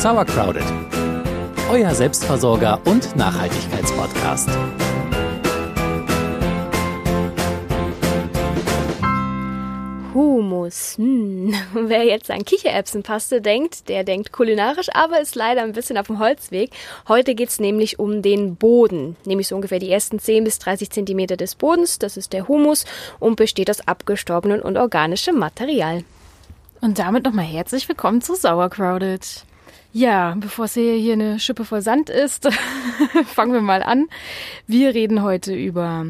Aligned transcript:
Sauercrowded, 0.00 0.64
euer 1.70 1.94
Selbstversorger 1.94 2.80
und 2.86 3.14
Nachhaltigkeitspodcast. 3.16 4.48
Humus. 10.14 10.96
Hm. 10.96 11.52
Wer 11.74 12.04
jetzt 12.04 12.30
an 12.30 12.46
Kichererbsenpaste 12.46 13.42
denkt, 13.42 13.90
der 13.90 14.04
denkt 14.04 14.32
kulinarisch, 14.32 14.88
aber 14.94 15.20
ist 15.20 15.34
leider 15.34 15.60
ein 15.60 15.72
bisschen 15.72 15.98
auf 15.98 16.06
dem 16.06 16.18
Holzweg. 16.18 16.70
Heute 17.06 17.34
geht 17.34 17.50
es 17.50 17.60
nämlich 17.60 17.98
um 17.98 18.22
den 18.22 18.56
Boden, 18.56 19.16
nämlich 19.26 19.48
so 19.48 19.54
ungefähr 19.54 19.80
die 19.80 19.92
ersten 19.92 20.18
10 20.18 20.44
bis 20.44 20.58
30 20.60 20.88
Zentimeter 20.88 21.36
des 21.36 21.56
Bodens. 21.56 21.98
Das 21.98 22.16
ist 22.16 22.32
der 22.32 22.48
Humus 22.48 22.86
und 23.18 23.36
besteht 23.36 23.68
aus 23.68 23.86
abgestorbenem 23.86 24.62
und 24.62 24.78
organischem 24.78 25.38
Material. 25.38 26.04
Und 26.80 26.98
damit 26.98 27.24
nochmal 27.24 27.44
herzlich 27.44 27.86
willkommen 27.86 28.22
zu 28.22 28.34
Sauercrowded. 28.34 29.44
Ja, 29.92 30.36
bevor 30.38 30.66
es 30.66 30.74
hier, 30.74 31.12
eine 31.12 31.40
Schippe 31.40 31.64
voll 31.64 31.82
Sand 31.82 32.10
ist, 32.10 32.48
fangen 33.26 33.52
wir 33.52 33.60
mal 33.60 33.82
an. 33.82 34.06
Wir 34.68 34.94
reden 34.94 35.22
heute 35.22 35.52
über 35.54 36.06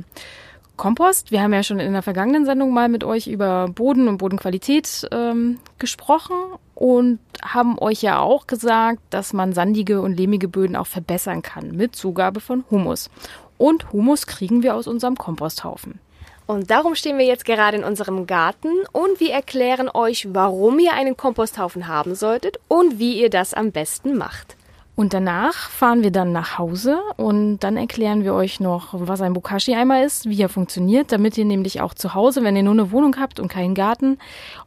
Kompost. 0.76 1.30
Wir 1.30 1.42
haben 1.42 1.54
ja 1.54 1.62
schon 1.62 1.80
in 1.80 1.92
der 1.94 2.02
vergangenen 2.02 2.44
Sendung 2.44 2.74
mal 2.74 2.90
mit 2.90 3.04
euch 3.04 3.26
über 3.26 3.68
Boden 3.68 4.06
und 4.08 4.18
Bodenqualität 4.18 5.08
ähm, 5.12 5.60
gesprochen 5.78 6.36
und 6.74 7.20
haben 7.42 7.78
euch 7.78 8.02
ja 8.02 8.18
auch 8.18 8.46
gesagt, 8.46 9.00
dass 9.10 9.32
man 9.32 9.54
sandige 9.54 10.02
und 10.02 10.14
lehmige 10.14 10.48
Böden 10.48 10.76
auch 10.76 10.86
verbessern 10.86 11.40
kann 11.40 11.72
mit 11.72 11.96
Zugabe 11.96 12.40
von 12.40 12.64
Humus. 12.70 13.10
Und 13.56 13.92
Humus 13.92 14.26
kriegen 14.26 14.62
wir 14.62 14.74
aus 14.74 14.86
unserem 14.86 15.16
Komposthaufen. 15.16 16.00
Und 16.50 16.68
darum 16.68 16.96
stehen 16.96 17.16
wir 17.16 17.26
jetzt 17.26 17.44
gerade 17.44 17.76
in 17.76 17.84
unserem 17.84 18.26
Garten 18.26 18.70
und 18.90 19.20
wir 19.20 19.30
erklären 19.30 19.88
euch, 19.88 20.26
warum 20.32 20.80
ihr 20.80 20.94
einen 20.94 21.16
Komposthaufen 21.16 21.86
haben 21.86 22.16
solltet 22.16 22.58
und 22.66 22.98
wie 22.98 23.20
ihr 23.20 23.30
das 23.30 23.54
am 23.54 23.70
besten 23.70 24.16
macht. 24.16 24.56
Und 24.96 25.14
danach 25.14 25.70
fahren 25.70 26.02
wir 26.02 26.10
dann 26.10 26.32
nach 26.32 26.58
Hause 26.58 26.98
und 27.16 27.60
dann 27.60 27.76
erklären 27.76 28.24
wir 28.24 28.34
euch 28.34 28.58
noch, 28.58 28.88
was 28.90 29.20
ein 29.20 29.32
Bokashi-Eimer 29.32 30.02
ist, 30.02 30.28
wie 30.28 30.42
er 30.42 30.48
funktioniert, 30.48 31.12
damit 31.12 31.38
ihr 31.38 31.44
nämlich 31.44 31.82
auch 31.82 31.94
zu 31.94 32.14
Hause, 32.14 32.42
wenn 32.42 32.56
ihr 32.56 32.64
nur 32.64 32.72
eine 32.72 32.90
Wohnung 32.90 33.14
habt 33.20 33.38
und 33.38 33.46
keinen 33.46 33.76
Garten, 33.76 34.18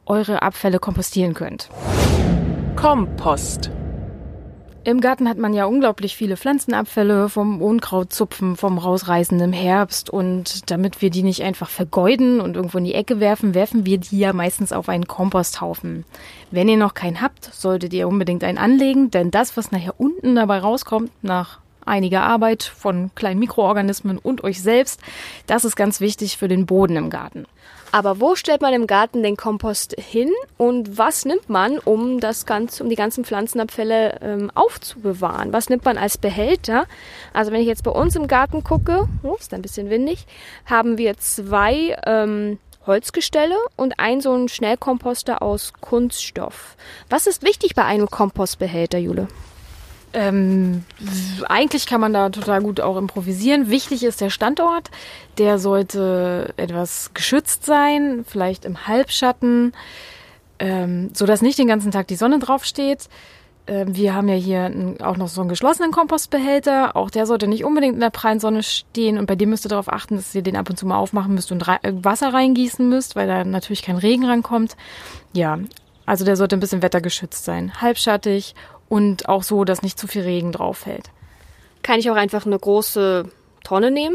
eure 0.06 0.40
Abfälle 0.40 0.78
kompostieren 0.78 1.34
könnt. 1.34 1.68
Kompost. 2.76 3.70
Im 4.86 5.00
Garten 5.00 5.30
hat 5.30 5.38
man 5.38 5.54
ja 5.54 5.64
unglaublich 5.64 6.14
viele 6.14 6.36
Pflanzenabfälle 6.36 7.30
vom 7.30 7.62
Unkrautzupfen, 7.62 8.54
vom 8.54 8.76
Rausreißen 8.76 9.40
im 9.40 9.54
Herbst. 9.54 10.10
Und 10.10 10.70
damit 10.70 11.00
wir 11.00 11.08
die 11.08 11.22
nicht 11.22 11.42
einfach 11.42 11.70
vergeuden 11.70 12.38
und 12.38 12.54
irgendwo 12.54 12.76
in 12.76 12.84
die 12.84 12.92
Ecke 12.92 13.18
werfen, 13.18 13.54
werfen 13.54 13.86
wir 13.86 13.96
die 13.96 14.18
ja 14.18 14.34
meistens 14.34 14.74
auf 14.74 14.90
einen 14.90 15.06
Komposthaufen. 15.06 16.04
Wenn 16.50 16.68
ihr 16.68 16.76
noch 16.76 16.92
keinen 16.92 17.22
habt, 17.22 17.46
solltet 17.54 17.94
ihr 17.94 18.06
unbedingt 18.06 18.44
einen 18.44 18.58
anlegen, 18.58 19.10
denn 19.10 19.30
das, 19.30 19.56
was 19.56 19.72
nachher 19.72 19.98
unten 19.98 20.34
dabei 20.34 20.58
rauskommt, 20.58 21.10
nach 21.22 21.60
einiger 21.86 22.22
Arbeit 22.22 22.62
von 22.62 23.10
kleinen 23.14 23.40
Mikroorganismen 23.40 24.18
und 24.18 24.44
euch 24.44 24.62
selbst, 24.62 25.00
das 25.46 25.64
ist 25.64 25.76
ganz 25.76 26.00
wichtig 26.00 26.36
für 26.36 26.48
den 26.48 26.66
Boden 26.66 26.96
im 26.96 27.10
Garten. 27.10 27.46
Aber 27.94 28.20
wo 28.20 28.34
stellt 28.34 28.60
man 28.60 28.74
im 28.74 28.88
Garten 28.88 29.22
den 29.22 29.36
Kompost 29.36 29.94
hin 29.96 30.32
und 30.56 30.98
was 30.98 31.24
nimmt 31.24 31.48
man, 31.48 31.78
um 31.78 32.18
das 32.18 32.44
Ganze, 32.44 32.82
um 32.82 32.90
die 32.90 32.96
ganzen 32.96 33.24
Pflanzenabfälle 33.24 34.18
ähm, 34.20 34.50
aufzubewahren? 34.52 35.52
Was 35.52 35.68
nimmt 35.68 35.84
man 35.84 35.96
als 35.96 36.18
Behälter? 36.18 36.86
Also 37.32 37.52
wenn 37.52 37.60
ich 37.60 37.68
jetzt 37.68 37.84
bei 37.84 37.92
uns 37.92 38.16
im 38.16 38.26
Garten 38.26 38.64
gucke, 38.64 39.08
oh, 39.22 39.36
ist 39.38 39.54
ein 39.54 39.62
bisschen 39.62 39.90
windig, 39.90 40.26
haben 40.66 40.98
wir 40.98 41.16
zwei 41.18 41.96
ähm, 42.04 42.58
Holzgestelle 42.84 43.56
und 43.76 44.00
ein 44.00 44.20
so 44.20 44.34
ein 44.34 44.48
Schnellkomposter 44.48 45.40
aus 45.40 45.72
Kunststoff. 45.80 46.76
Was 47.10 47.28
ist 47.28 47.44
wichtig 47.44 47.76
bei 47.76 47.84
einem 47.84 48.08
Kompostbehälter, 48.08 48.98
Jule? 48.98 49.28
Ähm, 50.14 50.84
eigentlich 51.48 51.86
kann 51.86 52.00
man 52.00 52.12
da 52.12 52.30
total 52.30 52.62
gut 52.62 52.80
auch 52.80 52.96
improvisieren. 52.96 53.68
Wichtig 53.68 54.04
ist 54.04 54.20
der 54.20 54.30
Standort. 54.30 54.90
Der 55.38 55.58
sollte 55.58 56.54
etwas 56.56 57.10
geschützt 57.14 57.66
sein, 57.66 58.24
vielleicht 58.26 58.64
im 58.64 58.86
Halbschatten, 58.86 59.72
ähm, 60.60 61.10
so 61.14 61.26
dass 61.26 61.42
nicht 61.42 61.58
den 61.58 61.66
ganzen 61.66 61.90
Tag 61.90 62.06
die 62.06 62.14
Sonne 62.14 62.38
draufsteht. 62.38 63.08
Ähm, 63.66 63.96
wir 63.96 64.14
haben 64.14 64.28
ja 64.28 64.36
hier 64.36 64.96
auch 65.02 65.16
noch 65.16 65.28
so 65.28 65.40
einen 65.40 65.48
geschlossenen 65.48 65.90
Kompostbehälter. 65.90 66.94
Auch 66.94 67.10
der 67.10 67.26
sollte 67.26 67.48
nicht 67.48 67.64
unbedingt 67.64 67.94
in 67.94 68.00
der 68.00 68.10
prallen 68.10 68.38
Sonne 68.38 68.62
stehen. 68.62 69.18
Und 69.18 69.26
bei 69.26 69.34
dem 69.34 69.50
müsst 69.50 69.66
ihr 69.66 69.70
darauf 69.70 69.92
achten, 69.92 70.14
dass 70.14 70.34
ihr 70.34 70.42
den 70.42 70.56
ab 70.56 70.70
und 70.70 70.78
zu 70.78 70.86
mal 70.86 70.98
aufmachen 70.98 71.34
müsst 71.34 71.50
und 71.50 71.66
Wasser 71.66 72.32
reingießen 72.32 72.88
müsst, 72.88 73.16
weil 73.16 73.26
da 73.26 73.44
natürlich 73.44 73.82
kein 73.82 73.96
Regen 73.96 74.26
rankommt. 74.26 74.76
Ja, 75.32 75.58
also 76.06 76.24
der 76.24 76.36
sollte 76.36 76.56
ein 76.56 76.60
bisschen 76.60 76.82
wettergeschützt 76.82 77.44
sein. 77.44 77.80
Halbschattig 77.80 78.54
und 78.94 79.28
auch 79.28 79.42
so, 79.42 79.64
dass 79.64 79.82
nicht 79.82 79.98
zu 79.98 80.06
viel 80.06 80.22
Regen 80.22 80.52
drauf 80.52 80.78
fällt. 80.78 81.10
Kann 81.82 81.98
ich 81.98 82.12
auch 82.12 82.14
einfach 82.14 82.46
eine 82.46 82.56
große 82.56 83.28
Tonne 83.64 83.90
nehmen? 83.90 84.14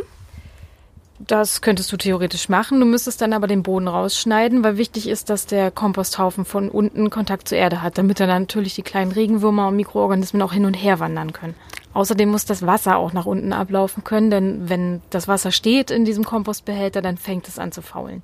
Das 1.19 1.59
könntest 1.59 1.91
du 1.91 1.97
theoretisch 1.97 2.47
machen. 2.47 2.79
Du 2.79 2.85
müsstest 2.85 3.19
dann 3.19 3.33
aber 3.33 3.47
den 3.47 3.61
Boden 3.61 3.89
rausschneiden, 3.89 4.63
weil 4.63 4.77
wichtig 4.77 5.09
ist, 5.09 5.29
dass 5.29 5.45
der 5.45 5.69
Komposthaufen 5.69 6.45
von 6.45 6.69
unten 6.69 7.09
Kontakt 7.09 7.49
zur 7.49 7.57
Erde 7.57 7.81
hat, 7.81 7.97
damit 7.97 8.21
dann 8.21 8.29
natürlich 8.29 8.73
die 8.73 8.83
kleinen 8.83 9.11
Regenwürmer 9.11 9.67
und 9.67 9.75
Mikroorganismen 9.75 10.41
auch 10.41 10.53
hin 10.53 10.63
und 10.63 10.75
her 10.75 11.01
wandern 11.01 11.33
können. 11.33 11.55
Außerdem 11.93 12.29
muss 12.29 12.45
das 12.45 12.65
Wasser 12.65 12.95
auch 12.95 13.11
nach 13.11 13.25
unten 13.25 13.51
ablaufen 13.51 14.05
können, 14.05 14.31
denn 14.31 14.69
wenn 14.69 15.01
das 15.09 15.27
Wasser 15.27 15.51
steht 15.51 15.91
in 15.91 16.05
diesem 16.05 16.23
Kompostbehälter, 16.23 17.01
dann 17.01 17.17
fängt 17.17 17.49
es 17.49 17.59
an 17.59 17.73
zu 17.73 17.81
faulen. 17.81 18.23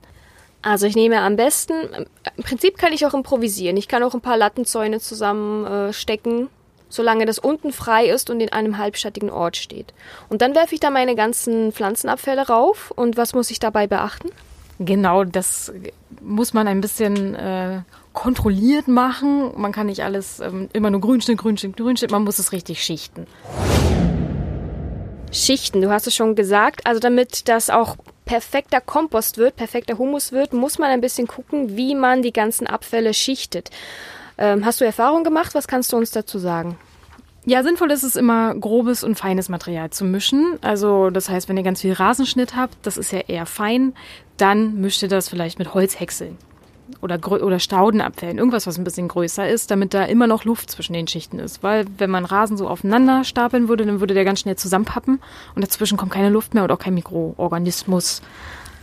Also 0.66 0.88
ich 0.88 0.96
nehme 0.96 1.22
am 1.22 1.36
besten, 1.36 1.74
im 2.38 2.44
Prinzip 2.44 2.80
kann 2.80 2.92
ich 2.92 3.06
auch 3.06 3.14
improvisieren. 3.14 3.78
Ich 3.78 3.88
kann 3.88 4.02
auch 4.02 4.16
ein 4.16 4.22
paar 4.22 4.36
Lattenzäune 4.36 5.00
zusammenstecken, 5.00 6.50
solange 6.90 7.28
das 7.28 7.38
unten 7.38 7.72
frei 7.72 8.08
ist 8.08 8.32
und 8.32 8.40
in 8.42 8.52
einem 8.52 8.80
halbschattigen 8.80 9.30
Ort 9.30 9.58
steht. 9.58 9.94
Und 10.28 10.42
dann 10.42 10.56
werfe 10.56 10.74
ich 10.74 10.80
da 10.80 10.90
meine 10.90 11.16
ganzen 11.16 11.72
Pflanzenabfälle 11.72 12.48
rauf. 12.48 12.92
Und 12.96 13.16
was 13.16 13.36
muss 13.36 13.52
ich 13.52 13.60
dabei 13.60 13.86
beachten? 13.86 14.30
Genau, 14.80 15.24
das 15.24 15.72
muss 16.20 16.56
man 16.56 16.68
ein 16.68 16.82
bisschen 16.82 17.36
äh, 17.36 17.82
kontrolliert 18.14 18.88
machen. 18.88 19.52
Man 19.56 19.72
kann 19.72 19.86
nicht 19.86 20.04
alles 20.04 20.40
ähm, 20.40 20.70
immer 20.74 20.90
nur 20.90 21.00
Grünschnitt, 21.00 21.38
Grünschnitt, 21.38 21.78
Grünschnitt. 21.78 22.10
Man 22.10 22.24
muss 22.24 22.40
es 22.40 22.52
richtig 22.52 22.84
schichten. 22.84 23.28
Schichten, 25.36 25.82
du 25.82 25.92
hast 25.92 26.08
es 26.08 26.16
schon 26.16 26.36
gesagt. 26.36 26.86
Also 26.86 27.00
damit 27.00 27.48
das 27.50 27.70
auch 27.70 27.98
perfekter 28.26 28.82
Kompost 28.82 29.38
wird, 29.38 29.56
perfekter 29.56 29.98
Humus 29.98 30.32
wird, 30.32 30.54
muss 30.54 30.80
man 30.80 30.90
ein 30.90 31.02
bisschen 31.02 31.28
gucken, 31.28 31.76
wie 31.76 31.94
man 31.94 32.22
die 32.22 32.34
ganzen 32.34 32.68
Abfälle 32.68 33.14
schichtet. 33.14 33.70
Ähm, 34.38 34.66
hast 34.66 34.82
du 34.82 34.86
Erfahrung 34.86 35.24
gemacht? 35.24 35.54
Was 35.54 35.68
kannst 35.68 35.92
du 35.94 35.98
uns 35.98 36.12
dazu 36.12 36.40
sagen? 36.40 36.78
Ja, 37.46 37.62
sinnvoll 37.62 37.92
ist 37.92 38.04
es 38.04 38.16
immer, 38.16 38.56
grobes 38.56 39.04
und 39.04 39.20
feines 39.20 39.50
Material 39.50 39.92
zu 39.92 40.04
mischen. 40.04 40.58
Also 40.62 41.12
das 41.12 41.30
heißt, 41.30 41.48
wenn 41.48 41.58
ihr 41.58 41.64
ganz 41.64 41.82
viel 41.82 41.94
Rasenschnitt 41.94 42.56
habt, 42.56 42.76
das 42.84 42.98
ist 42.98 43.12
ja 43.12 43.20
eher 43.20 43.46
fein, 43.46 43.94
dann 44.38 44.82
mischt 44.82 45.04
ihr 45.04 45.10
das 45.10 45.30
vielleicht 45.30 45.60
mit 45.60 45.74
Holzhäckseln 45.74 46.38
oder, 47.02 47.20
oder 47.32 47.60
Staudenabfällen, 47.60 48.38
irgendwas, 48.38 48.68
was 48.68 48.78
ein 48.78 48.84
bisschen 48.84 49.08
größer 49.08 49.48
ist, 49.48 49.72
damit 49.72 49.94
da 49.94 50.04
immer 50.04 50.28
noch 50.28 50.46
Luft 50.46 50.70
zwischen 50.70 50.94
den 50.94 51.08
Schichten 51.08 51.40
ist. 51.40 51.64
Weil 51.64 51.86
wenn 51.98 52.10
man 52.10 52.26
Rasen 52.26 52.58
so 52.58 52.68
aufeinander 52.68 53.24
stapeln 53.24 53.68
würde, 53.68 53.86
dann 53.86 54.00
würde 54.00 54.14
der 54.14 54.26
ganz 54.26 54.40
schnell 54.40 54.56
zusammenpappen 54.56 55.20
und 55.56 55.64
dazwischen 55.64 55.98
kommt 55.98 56.12
keine 56.12 56.30
Luft 56.30 56.54
mehr 56.54 56.64
und 56.64 56.72
auch 56.72 56.80
kein 56.80 56.94
Mikroorganismus. 56.94 58.22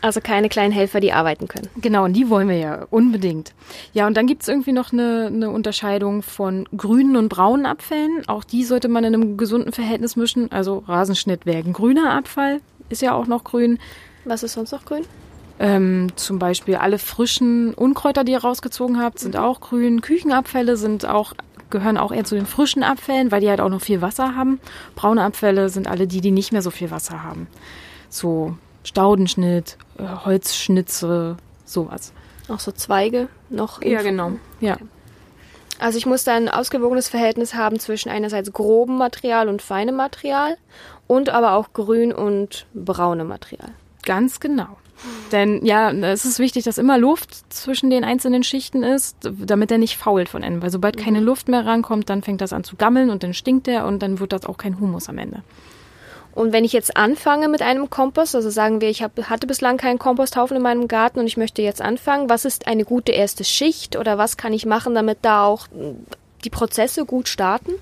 Also 0.04 0.20
keine 0.20 0.48
kleinen 0.48 0.72
Helfer, 0.72 0.98
die 0.98 1.12
arbeiten 1.12 1.46
können. 1.46 1.68
Genau, 1.76 2.04
und 2.04 2.14
die 2.14 2.28
wollen 2.28 2.48
wir 2.48 2.56
ja 2.56 2.86
unbedingt. 2.90 3.52
Ja, 3.92 4.08
und 4.08 4.16
dann 4.16 4.26
gibt 4.26 4.42
es 4.42 4.48
irgendwie 4.48 4.72
noch 4.72 4.92
eine, 4.92 5.26
eine 5.32 5.50
Unterscheidung 5.50 6.22
von 6.22 6.68
grünen 6.76 7.16
und 7.16 7.28
braunen 7.28 7.66
Abfällen. 7.66 8.24
Auch 8.26 8.42
die 8.42 8.64
sollte 8.64 8.88
man 8.88 9.04
in 9.04 9.14
einem 9.14 9.36
gesunden 9.36 9.72
Verhältnis 9.72 10.16
mischen. 10.16 10.50
Also 10.50 10.82
Rasenschnitt 10.88 11.46
wäre 11.46 11.58
ein 11.58 11.72
grüner 11.72 12.14
Abfall, 12.14 12.60
ist 12.88 13.00
ja 13.00 13.14
auch 13.14 13.28
noch 13.28 13.44
grün. 13.44 13.78
Was 14.24 14.42
ist 14.42 14.54
sonst 14.54 14.72
noch 14.72 14.84
grün? 14.84 15.04
Ähm, 15.58 16.08
zum 16.16 16.38
Beispiel 16.38 16.76
alle 16.76 16.98
frischen 16.98 17.74
Unkräuter, 17.74 18.24
die 18.24 18.32
ihr 18.32 18.42
rausgezogen 18.42 19.00
habt, 19.00 19.18
sind 19.18 19.36
auch 19.36 19.60
grün. 19.60 20.00
Küchenabfälle 20.00 20.76
sind 20.76 21.06
auch 21.06 21.34
gehören 21.72 21.96
auch 21.96 22.12
eher 22.12 22.24
zu 22.24 22.36
den 22.36 22.46
frischen 22.46 22.84
Abfällen, 22.84 23.32
weil 23.32 23.40
die 23.40 23.48
halt 23.48 23.60
auch 23.60 23.68
noch 23.68 23.80
viel 23.80 24.00
Wasser 24.02 24.36
haben. 24.36 24.60
Braune 24.94 25.24
Abfälle 25.24 25.70
sind 25.70 25.88
alle 25.88 26.06
die, 26.06 26.20
die 26.20 26.30
nicht 26.30 26.52
mehr 26.52 26.62
so 26.62 26.70
viel 26.70 26.92
Wasser 26.92 27.24
haben. 27.24 27.48
So 28.10 28.56
Staudenschnitt, 28.84 29.78
äh, 29.98 30.04
Holzschnitze, 30.24 31.36
sowas. 31.64 32.12
Auch 32.48 32.60
so 32.60 32.70
Zweige 32.70 33.28
noch? 33.48 33.82
Ja, 33.82 34.02
genau. 34.02 34.32
Ja. 34.60 34.76
Also 35.78 35.98
ich 35.98 36.06
muss 36.06 36.22
da 36.22 36.34
ein 36.34 36.48
ausgewogenes 36.48 37.08
Verhältnis 37.08 37.54
haben 37.54 37.80
zwischen 37.80 38.08
einerseits 38.08 38.52
grobem 38.52 38.98
Material 38.98 39.48
und 39.48 39.62
feinem 39.62 39.96
Material 39.96 40.56
und 41.08 41.30
aber 41.30 41.54
auch 41.54 41.72
grün 41.72 42.12
und 42.12 42.66
braunem 42.74 43.26
Material. 43.26 43.70
Ganz 44.02 44.40
genau. 44.40 44.76
Denn 45.32 45.64
ja, 45.64 45.90
es 45.90 46.24
ist 46.24 46.38
wichtig, 46.38 46.64
dass 46.64 46.78
immer 46.78 46.98
Luft 46.98 47.52
zwischen 47.52 47.90
den 47.90 48.04
einzelnen 48.04 48.44
Schichten 48.44 48.82
ist, 48.82 49.16
damit 49.22 49.70
er 49.70 49.78
nicht 49.78 49.96
fault 49.96 50.28
von 50.28 50.42
innen. 50.42 50.62
Weil 50.62 50.70
sobald 50.70 50.96
keine 50.96 51.20
mhm. 51.20 51.26
Luft 51.26 51.48
mehr 51.48 51.66
rankommt, 51.66 52.08
dann 52.08 52.22
fängt 52.22 52.40
das 52.40 52.52
an 52.52 52.64
zu 52.64 52.76
gammeln 52.76 53.10
und 53.10 53.22
dann 53.22 53.34
stinkt 53.34 53.66
er 53.66 53.86
und 53.86 54.00
dann 54.00 54.20
wird 54.20 54.32
das 54.32 54.46
auch 54.46 54.58
kein 54.58 54.78
Humus 54.78 55.08
am 55.08 55.18
Ende. 55.18 55.42
Und 56.34 56.52
wenn 56.52 56.64
ich 56.64 56.72
jetzt 56.72 56.96
anfange 56.96 57.48
mit 57.48 57.60
einem 57.60 57.90
Kompost, 57.90 58.34
also 58.34 58.48
sagen 58.48 58.80
wir, 58.80 58.88
ich 58.88 59.02
hab, 59.02 59.28
hatte 59.28 59.46
bislang 59.46 59.76
keinen 59.76 59.98
Komposthaufen 59.98 60.56
in 60.56 60.62
meinem 60.62 60.88
Garten 60.88 61.18
und 61.18 61.26
ich 61.26 61.36
möchte 61.36 61.60
jetzt 61.60 61.82
anfangen, 61.82 62.30
was 62.30 62.44
ist 62.44 62.66
eine 62.66 62.84
gute 62.84 63.12
erste 63.12 63.44
Schicht 63.44 63.96
oder 63.96 64.16
was 64.16 64.38
kann 64.38 64.54
ich 64.54 64.64
machen, 64.64 64.94
damit 64.94 65.18
da 65.22 65.44
auch 65.44 65.66
die 66.44 66.50
Prozesse 66.50 67.04
gut 67.04 67.28
starten? 67.28 67.72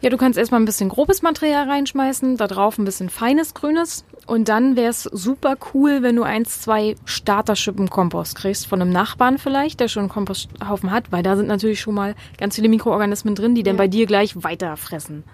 Ja, 0.00 0.10
du 0.10 0.16
kannst 0.16 0.38
erstmal 0.38 0.60
ein 0.60 0.64
bisschen 0.64 0.88
grobes 0.88 1.22
Material 1.22 1.68
reinschmeißen, 1.68 2.36
da 2.36 2.46
drauf 2.46 2.78
ein 2.78 2.84
bisschen 2.84 3.10
feines 3.10 3.54
Grünes 3.54 4.04
und 4.26 4.48
dann 4.48 4.76
wäre 4.76 4.90
es 4.90 5.02
super 5.02 5.56
cool, 5.74 6.02
wenn 6.02 6.16
du 6.16 6.22
eins, 6.22 6.60
zwei 6.60 6.94
Starterschippen 7.04 7.90
Kompost 7.90 8.36
kriegst 8.36 8.66
von 8.66 8.80
einem 8.80 8.92
Nachbarn 8.92 9.38
vielleicht, 9.38 9.80
der 9.80 9.88
schon 9.88 10.02
einen 10.02 10.08
Komposthaufen 10.10 10.90
hat, 10.90 11.10
weil 11.10 11.22
da 11.22 11.36
sind 11.36 11.48
natürlich 11.48 11.80
schon 11.80 11.94
mal 11.94 12.14
ganz 12.38 12.54
viele 12.56 12.68
Mikroorganismen 12.68 13.34
drin, 13.34 13.54
die 13.54 13.62
dann 13.62 13.76
bei 13.76 13.88
dir 13.88 14.06
gleich 14.06 14.42
weiterfressen. 14.42 15.24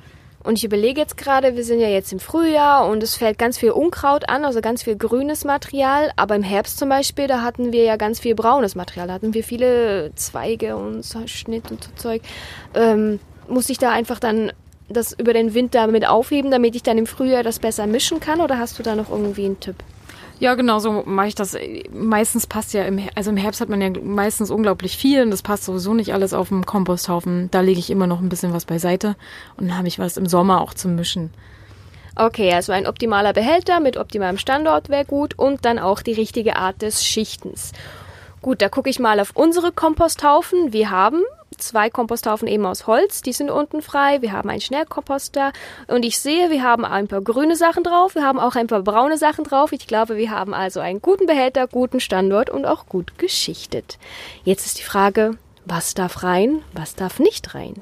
Und 0.44 0.56
ich 0.56 0.64
überlege 0.64 1.00
jetzt 1.00 1.17
gerade, 1.17 1.56
wir 1.56 1.64
sind 1.64 1.81
ja 1.81 1.88
jetzt 1.88 2.12
im 2.12 2.20
Frühjahr 2.20 2.88
und 2.88 3.02
es 3.02 3.17
fällt 3.17 3.38
ganz 3.38 3.58
viel 3.58 3.70
Unkraut 3.70 4.29
an, 4.29 4.44
also 4.44 4.61
ganz 4.61 4.85
viel 4.85 4.96
grünes 4.96 5.44
Material. 5.44 6.11
Aber 6.17 6.37
im 6.37 6.43
Herbst 6.43 6.79
zum 6.79 6.88
Beispiel, 6.88 7.26
da 7.26 7.43
hatten 7.43 7.73
wir 7.73 7.82
ja 7.82 7.96
ganz 7.96 8.20
viel 8.20 8.35
braunes 8.35 8.75
Material. 8.75 9.08
Da 9.08 9.14
hatten 9.14 9.35
wir 9.35 9.44
viele 9.44 10.12
Zweige 10.14 10.76
und 10.76 11.02
so 11.05 11.26
Schnitt 11.26 11.70
und 11.70 11.85
so 11.85 11.90
Zeug. 11.96 12.23
Ähm, 12.75 13.19
muss 13.49 13.69
ich 13.69 13.79
da 13.79 13.90
einfach 13.90 14.20
dann 14.20 14.52
das 14.88 15.12
über 15.12 15.32
den 15.32 15.55
Winter 15.55 15.87
mit 15.87 16.06
aufheben, 16.06 16.50
damit 16.50 16.75
ich 16.76 16.82
dann 16.82 16.99
im 16.99 17.06
Frühjahr 17.06 17.43
das 17.43 17.58
besser 17.58 17.87
mischen 17.87 18.20
kann? 18.20 18.40
Oder 18.40 18.58
hast 18.58 18.79
du 18.79 18.82
da 18.82 18.94
noch 18.94 19.11
irgendwie 19.11 19.44
einen 19.44 19.61
Tipp? 19.61 19.76
Ja, 20.40 20.55
genau, 20.55 20.79
so 20.79 21.02
mache 21.05 21.29
ich 21.29 21.35
das. 21.35 21.56
Meistens 21.93 22.46
passt 22.46 22.73
ja 22.73 22.85
im, 22.85 23.00
also 23.17 23.31
im 23.31 23.37
Herbst 23.37 23.61
hat 23.61 23.69
man 23.69 23.81
ja 23.81 23.90
meistens 24.00 24.50
unglaublich 24.50 24.96
viel 24.96 25.23
und 25.23 25.31
das 25.31 25.43
passt 25.43 25.64
sowieso 25.64 25.94
nicht 25.94 26.14
alles 26.14 26.32
auf 26.32 26.49
dem 26.49 26.64
Komposthaufen. 26.64 27.50
Da 27.50 27.61
lege 27.61 27.81
ich 27.81 27.90
immer 27.90 28.06
noch 28.06 28.20
ein 28.20 28.29
bisschen 28.29 28.52
was 28.52 28.64
beiseite 28.64 29.17
und 29.56 29.69
dann 29.69 29.76
habe 29.76 29.88
ich 29.88 29.99
was 29.99 30.17
im 30.17 30.26
Sommer 30.26 30.61
auch 30.61 30.75
zum 30.75 30.94
Mischen. 30.94 31.31
Okay, 32.14 32.52
also 32.52 32.73
ein 32.73 32.87
optimaler 32.87 33.32
Behälter 33.32 33.81
mit 33.81 33.96
optimalem 33.96 34.38
Standort 34.38 34.88
wäre 34.88 35.05
gut 35.05 35.38
und 35.38 35.64
dann 35.64 35.79
auch 35.79 36.02
die 36.02 36.12
richtige 36.12 36.56
Art 36.56 36.82
des 36.82 37.05
Schichtens. 37.05 37.73
Gut, 38.40 38.62
da 38.62 38.69
gucke 38.69 38.90
ich 38.90 39.00
mal 39.00 39.19
auf 39.19 39.32
unsere 39.35 39.73
Komposthaufen. 39.73 40.73
Wir 40.73 40.90
haben 40.90 41.23
zwei 41.59 41.91
Komposthaufen 41.91 42.49
eben 42.49 42.65
aus 42.67 42.87
Holz, 42.87 43.23
die 43.23 43.33
sind 43.33 43.51
unten 43.51 43.83
frei. 43.83 44.23
Wir 44.23 44.33
haben 44.33 44.49
einen 44.49 44.61
Schnellkomposter 44.61 45.53
und 45.87 46.05
ich 46.05 46.19
sehe, 46.19 46.51
wir 46.51 46.63
haben 46.63 46.85
ein 46.85 47.09
paar 47.09 47.21
grüne 47.21 47.57
Sachen 47.57 47.85
drauf, 47.85 48.15
wir 48.15 48.25
haben 48.25 48.39
auch 48.39 48.57
ein 48.57 48.67
paar 48.67 48.83
braune 48.83 49.19
Sachen 49.19 49.45
drauf. 49.45 49.73
Ich 49.73 49.87
glaube, 49.87 50.17
wir 50.17 50.31
haben 50.31 50.55
also 50.55 50.81
einen 50.81 51.03
guten 51.03 51.27
Behälter, 51.27 51.67
guten 51.67 52.01
Standort 52.01 52.51
und 52.51 52.65
auch 52.65 52.87
gut 52.87 53.19
geschichtet. 53.19 53.99
Jetzt 54.45 54.67
ist 54.67 54.79
die 54.79 54.85
Frage, 54.85 55.37
was 55.65 55.95
darf 55.95 56.23
rein, 56.23 56.63
was 56.73 56.95
darf 56.95 57.19
nicht 57.19 57.55
rein? 57.55 57.75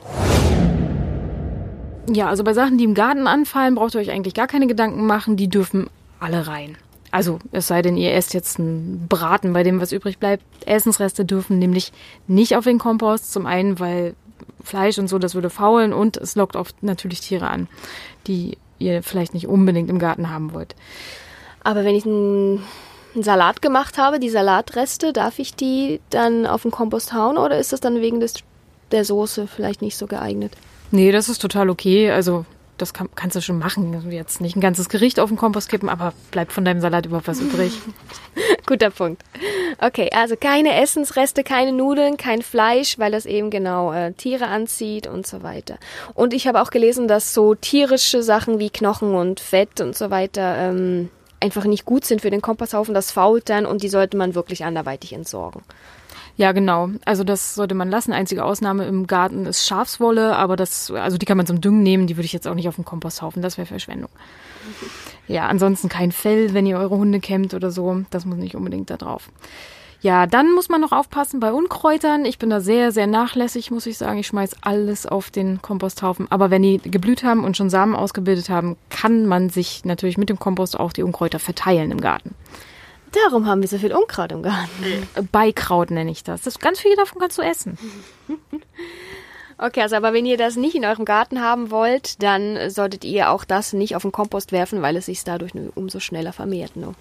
Ja, 2.09 2.29
also 2.29 2.45
bei 2.45 2.53
Sachen, 2.53 2.79
die 2.79 2.85
im 2.85 2.95
Garten 2.95 3.27
anfallen, 3.27 3.75
braucht 3.75 3.95
ihr 3.95 4.01
euch 4.01 4.11
eigentlich 4.11 4.35
gar 4.35 4.47
keine 4.47 4.67
Gedanken 4.67 5.07
machen, 5.07 5.37
die 5.37 5.49
dürfen 5.49 5.91
alle 6.21 6.47
rein. 6.47 6.77
Also 7.17 7.39
es 7.51 7.67
sei 7.67 7.81
denn, 7.81 7.97
ihr 7.97 8.13
esst 8.13 8.35
jetzt 8.35 8.59
einen 8.59 9.07
Braten, 9.09 9.55
bei 9.55 9.63
dem 9.63 9.81
was 9.81 9.91
übrig 9.91 10.19
bleibt. 10.19 10.45
Essensreste 10.67 11.25
dürfen 11.25 11.59
nämlich 11.59 11.91
nicht 12.27 12.57
auf 12.57 12.65
den 12.65 12.79
Kompost. 12.79 13.33
Zum 13.33 13.47
einen, 13.47 13.81
weil 13.81 14.15
Fleisch 14.63 14.99
und 14.99 15.09
so, 15.09 15.19
das 15.19 15.35
würde 15.35 15.49
faulen 15.49 15.95
und 15.95 16.19
es 16.19 16.35
lockt 16.35 16.57
oft 16.57 16.83
natürlich 16.83 17.21
Tiere 17.21 17.49
an, 17.49 17.69
die 18.27 18.59
ihr 18.79 19.03
vielleicht 19.03 19.33
nicht 19.33 19.49
unbedingt 19.49 19.89
im 19.89 19.99
Garten 19.99 20.29
haben 20.29 20.53
wollt. 20.53 20.75
Aber 21.65 21.85
wenn 21.85 21.95
ich 21.95 22.05
einen, 22.05 22.63
Salat 23.19 23.63
gemacht 23.63 23.97
habe, 23.97 24.21
die 24.21 24.29
Salatreste, 24.29 25.15
darf 25.15 25.39
ich 25.39 25.55
die 25.55 26.03
dann 26.11 26.45
auf 26.45 26.61
den 26.61 26.71
Kompost 26.71 27.15
hauen 27.15 27.39
oder 27.39 27.59
ist 27.59 27.73
das 27.73 27.81
dann 27.81 28.03
wegen 28.03 28.21
des, 28.21 28.35
der 28.93 29.07
Soße 29.07 29.47
vielleicht 29.47 29.81
nicht 29.81 29.97
so 29.97 30.07
geeignet? 30.07 30.53
Nee, 30.91 31.13
das 31.13 31.31
ist 31.31 31.39
total 31.39 31.71
okay. 31.71 32.11
Also 32.11 32.45
das 32.79 32.95
kann, 32.95 33.09
kannst 33.15 33.37
du 33.37 33.41
schon 33.41 33.59
machen. 33.59 34.11
Jetzt 34.11 34.41
nicht 34.41 34.57
ein 34.57 34.61
ganzes 34.61 34.89
Gericht 34.89 35.21
auf 35.21 35.31
den 35.31 35.37
Kompost 35.37 35.69
kippen, 35.69 35.89
aber 35.89 36.13
bleibt 36.31 36.53
von 36.53 36.65
deinem 36.65 36.81
Salat 36.81 37.07
überhaupt 37.07 37.29
was 37.29 37.41
übrig. 37.41 37.73
Guter 38.67 38.91
Punkt. 38.91 39.23
Okay, 39.79 40.11
also 40.15 40.37
keine 40.37 40.81
Essensreste, 40.81 41.45
keine 41.45 41.73
Nudeln, 41.73 42.17
kein 42.17 42.43
Fleisch, 42.43 42.99
weil 42.99 43.13
das 43.13 43.27
eben 43.27 43.51
genau 43.51 43.93
äh, 43.93 44.13
Tiere 44.13 44.47
anzieht 44.47 45.07
und 45.07 45.27
so 45.27 45.43
weiter. 45.43 45.79
Und 46.15 46.35
ich 46.35 46.47
habe 46.47 46.61
auch 46.61 46.71
gelesen, 46.71 47.09
dass 47.09 47.35
so 47.35 47.55
tierische 47.55 48.23
Sachen 48.23 48.59
wie 48.59 48.71
Knochen 48.71 49.15
und 49.15 49.41
Fett 49.41 49.81
und 49.81 49.97
so 49.97 50.11
weiter 50.11 50.57
ähm, 50.57 51.11
einfach 51.41 51.65
nicht 51.65 51.85
gut 51.85 52.05
sind 52.05 52.21
für 52.21 52.31
den 52.31 52.43
Komposthaufen. 52.43 52.95
Das 52.95 53.11
fault 53.11 53.49
dann 53.49 53.67
und 53.67 53.83
die 53.83 53.89
sollte 53.89 54.17
man 54.17 54.35
wirklich 54.35 54.65
anderweitig 54.65 55.13
entsorgen. 55.13 55.63
Ja, 56.37 56.53
genau. 56.53 56.91
Also 57.05 57.25
das 57.25 57.55
sollte 57.55 57.75
man 57.75 57.91
lassen. 57.91 58.13
Einzige 58.13 58.45
Ausnahme 58.45 58.85
im 58.85 59.07
Garten 59.07 59.47
ist 59.47 59.67
Schafswolle, 59.67 60.37
aber 60.37 60.57
das, 60.57 60.91
also 60.91 61.17
die 61.17 61.25
kann 61.25 61.39
man 61.39 61.47
zum 61.47 61.61
Düngen 61.61 61.83
nehmen, 61.83 62.07
die 62.07 62.17
würde 62.17 62.27
ich 62.27 62.33
jetzt 62.33 62.47
auch 62.47 62.55
nicht 62.55 62.69
auf 62.69 62.77
den 62.77 62.85
Komposthaufen, 62.85 63.41
das 63.43 63.57
wäre 63.57 63.67
Verschwendung. 63.67 64.11
Ja, 65.29 65.47
ansonsten 65.47 65.89
kein 65.89 66.13
Fell, 66.13 66.53
wenn 66.53 66.67
ihr 66.67 66.79
eure 66.79 66.97
Hunde 66.97 67.21
kämmt 67.21 67.55
oder 67.55 67.71
so, 67.71 68.03
das 68.11 68.27
muss 68.27 68.37
nicht 68.37 68.55
unbedingt 68.55 68.91
da 68.91 68.97
drauf. 68.97 69.31
Ja, 70.03 70.27
dann 70.27 70.53
muss 70.53 70.69
man 70.69 70.83
noch 70.83 70.93
aufpassen 70.93 71.41
bei 71.41 71.53
Unkräutern. 71.53 72.27
Ich 72.27 72.39
bin 72.39 72.51
da 72.51 72.61
sehr, 72.61 72.93
sehr 72.93 73.07
nachlässig, 73.07 73.71
muss 73.71 73.87
ich 73.87 73.97
sagen. 73.97 74.19
Ich 74.19 74.27
schmeiß 74.27 74.57
alles 74.61 75.07
auf 75.07 75.31
den 75.31 75.63
Komposthaufen. 75.63 76.27
Aber 76.31 76.51
wenn 76.51 76.63
die 76.63 76.79
geblüht 76.79 77.25
haben 77.25 77.45
und 77.45 77.57
schon 77.57 77.71
Samen 77.71 77.97
ausgebildet 77.97 78.51
haben, 78.51 78.77
kann 78.91 79.27
man 79.27 79.49
sich 79.49 79.85
natürlich 79.85 80.19
mit 80.19 80.29
dem 80.29 80.39
Kompost 80.39 80.79
auch 80.79 80.93
die 80.93 81.03
Unkräuter 81.03 81.39
verteilen 81.39 81.91
im 81.91 82.01
Garten. 82.01 82.35
Darum 83.13 83.47
haben 83.47 83.63
wir 83.63 83.69
so 83.69 83.79
viel 83.79 83.93
Unkraut 83.93 84.33
im 84.33 84.43
Garten. 84.43 85.09
Beikraut 85.33 85.91
nenne 85.91 86.11
ich 86.11 86.25
das. 86.25 86.43
das. 86.43 86.59
Ganz 86.59 86.81
viel 86.81 86.97
davon 86.97 87.21
kannst 87.21 87.39
du 87.39 87.43
essen. 87.43 87.79
Okay, 89.59 89.81
also 89.81 89.97
aber 89.97 90.13
wenn 90.13 90.27
ihr 90.27 90.37
das 90.37 90.57
nicht 90.57 90.75
in 90.75 90.85
eurem 90.85 91.07
Garten 91.07 91.41
haben 91.41 91.71
wollt, 91.71 92.23
dann 92.23 92.69
solltet 92.69 93.05
ihr 93.05 93.31
auch 93.31 93.45
das 93.45 93.73
nicht 93.73 93.97
auf 93.97 94.03
den 94.03 94.13
Kompost 94.13 94.53
werfen, 94.53 94.83
weil 94.83 94.97
es 94.97 95.07
sich 95.07 95.25
dadurch 95.25 95.55
nur 95.55 95.73
umso 95.75 95.99
schneller 95.99 96.35
vermehrt. 96.35 96.77
Ne? 96.77 96.93